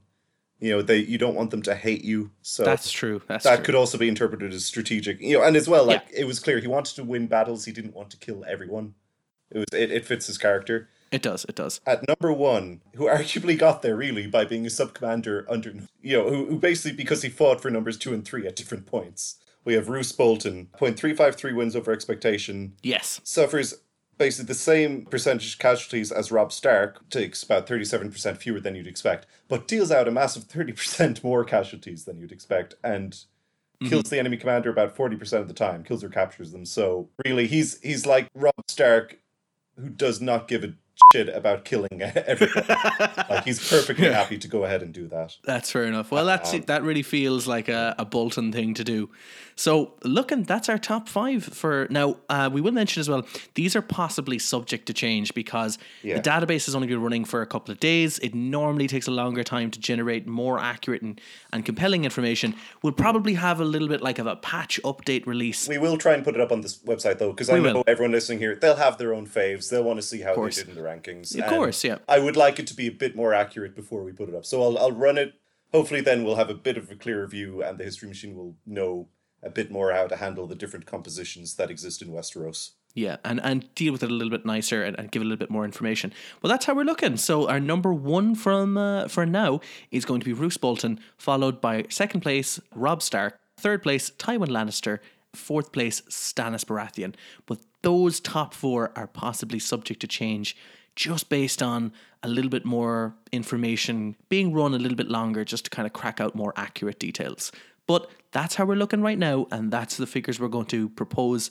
[0.63, 2.31] You know, they you don't want them to hate you.
[2.43, 3.21] So That's true.
[3.27, 3.65] That's that true.
[3.65, 5.21] could also be interpreted as strategic.
[5.21, 7.65] You know, and as well, like it was clear he wanted to win battles.
[7.65, 8.95] He didn't want to kill everyone.
[9.51, 10.89] It was it, it fits his character.
[11.11, 11.45] it does.
[11.49, 11.81] It does.
[11.85, 16.17] At number one, who arguably got there really by being a sub commander under you
[16.17, 19.39] know, who, who basically because he fought for numbers two and three at different points.
[19.65, 23.21] We have Roose Bolton, point three five three wins over expectation, Yes.
[23.25, 23.75] suffers
[24.23, 29.27] basically the same percentage casualties as Robb Stark, takes about 37% fewer than you'd expect,
[29.49, 33.25] but deals out a massive 30% more casualties than you'd expect and
[33.89, 36.64] kills the enemy commander about 40% of the time, kills or captures them.
[36.64, 39.18] So really he's he's like Robb Stark
[39.77, 40.75] who does not give a
[41.12, 42.64] shit about killing everyone.
[43.29, 45.37] like he's perfectly happy to go ahead and do that.
[45.45, 46.12] That's fair enough.
[46.12, 49.11] Well, that's Um, that really feels like a, a Bolton thing to do.
[49.57, 52.16] So, looking, that's our top five for now.
[52.28, 56.14] Uh, we will mention as well; these are possibly subject to change because Yeah.
[56.18, 58.18] the database has only been running for a couple of days.
[58.20, 61.20] It normally takes a longer time to generate more accurate and,
[61.53, 62.55] and compelling information.
[62.82, 65.68] We'll probably have a little bit like of a patch update release.
[65.68, 67.84] We will try and put it up on this website though, because I know will.
[67.86, 69.68] everyone listening here, they'll have their own faves.
[69.70, 71.34] They'll want to see how they did in the rankings.
[71.34, 71.98] Of and course, yeah.
[72.09, 74.44] I would like it to be a bit more accurate before we put it up.
[74.44, 75.34] So I'll I'll run it.
[75.72, 78.57] Hopefully then we'll have a bit of a clearer view and the history machine will
[78.66, 79.09] know
[79.43, 82.70] a bit more how to handle the different compositions that exist in Westeros.
[82.95, 85.38] Yeah, and, and deal with it a little bit nicer and, and give a little
[85.38, 86.12] bit more information.
[86.40, 87.16] Well, that's how we're looking.
[87.16, 91.61] So our number one from uh, for now is going to be Roose Bolton, followed
[91.61, 94.99] by second place Robb Stark, third place Tywin Lannister,
[95.32, 97.14] fourth place Stannis Baratheon.
[97.47, 100.57] But those top four are possibly subject to change
[100.95, 105.64] just based on a little bit more information being run a little bit longer just
[105.64, 107.51] to kind of crack out more accurate details.
[107.87, 111.51] But that's how we're looking right now, and that's the figures we're going to propose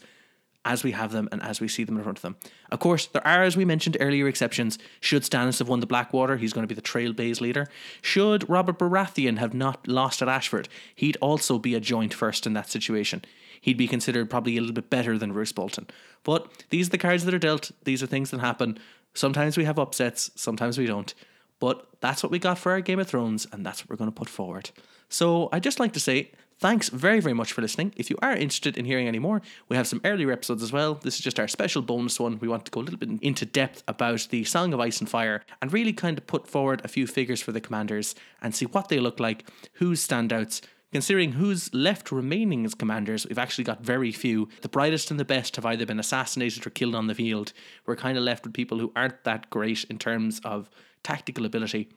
[0.64, 2.36] as we have them and as we see them in front of them.
[2.72, 4.78] Of course, there are, as we mentioned earlier, exceptions.
[5.00, 7.68] Should Stannis have won the Blackwater, he's going to be the Trailblaze leader.
[8.02, 12.54] Should Robert Baratheon have not lost at Ashford, he'd also be a joint first in
[12.54, 13.24] that situation.
[13.60, 15.88] He'd be considered probably a little bit better than Roose Bolton.
[16.24, 17.72] But these are the cards that are dealt.
[17.84, 18.80] These are things that happen.
[19.14, 21.14] Sometimes we have upsets, sometimes we don't.
[21.60, 24.12] But that's what we got for our Game of Thrones, and that's what we're going
[24.12, 24.72] to put forward.
[25.12, 27.92] So I'd just like to say thanks very, very much for listening.
[27.98, 30.94] If you are interested in hearing any more, we have some earlier episodes as well.
[30.94, 32.40] This is just our special bonus one.
[32.40, 35.10] We want to go a little bit into depth about the Song of Ice and
[35.10, 38.66] Fire and really kind of put forward a few figures for the commanders and see
[38.66, 40.62] what they look like, who's standouts.
[40.94, 44.48] Considering who's left remaining as commanders, we've actually got very few.
[44.62, 47.54] The brightest and the best have either been assassinated or killed on the field.
[47.86, 50.70] We're kind of left with people who aren't that great in terms of
[51.04, 51.90] tactical ability.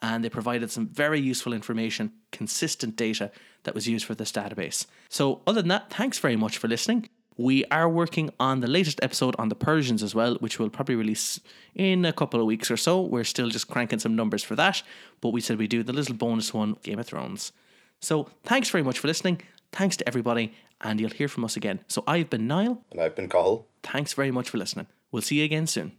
[0.00, 3.30] And they provided some very useful information, consistent data
[3.64, 4.86] that was used for this database.
[5.08, 7.08] So, other than that, thanks very much for listening.
[7.42, 10.94] We are working on the latest episode on the Persians as well, which we'll probably
[10.94, 11.40] release
[11.74, 13.00] in a couple of weeks or so.
[13.00, 14.84] We're still just cranking some numbers for that,
[15.20, 17.50] but we said we do the little bonus one, Game of Thrones.
[17.98, 19.42] So thanks very much for listening.
[19.72, 21.80] Thanks to everybody, and you'll hear from us again.
[21.88, 22.84] So I've been Niall.
[22.92, 23.66] And I've been Cathal.
[23.82, 24.86] Thanks very much for listening.
[25.10, 25.98] We'll see you again soon.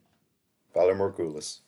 [0.74, 1.60] Valar Morghulis.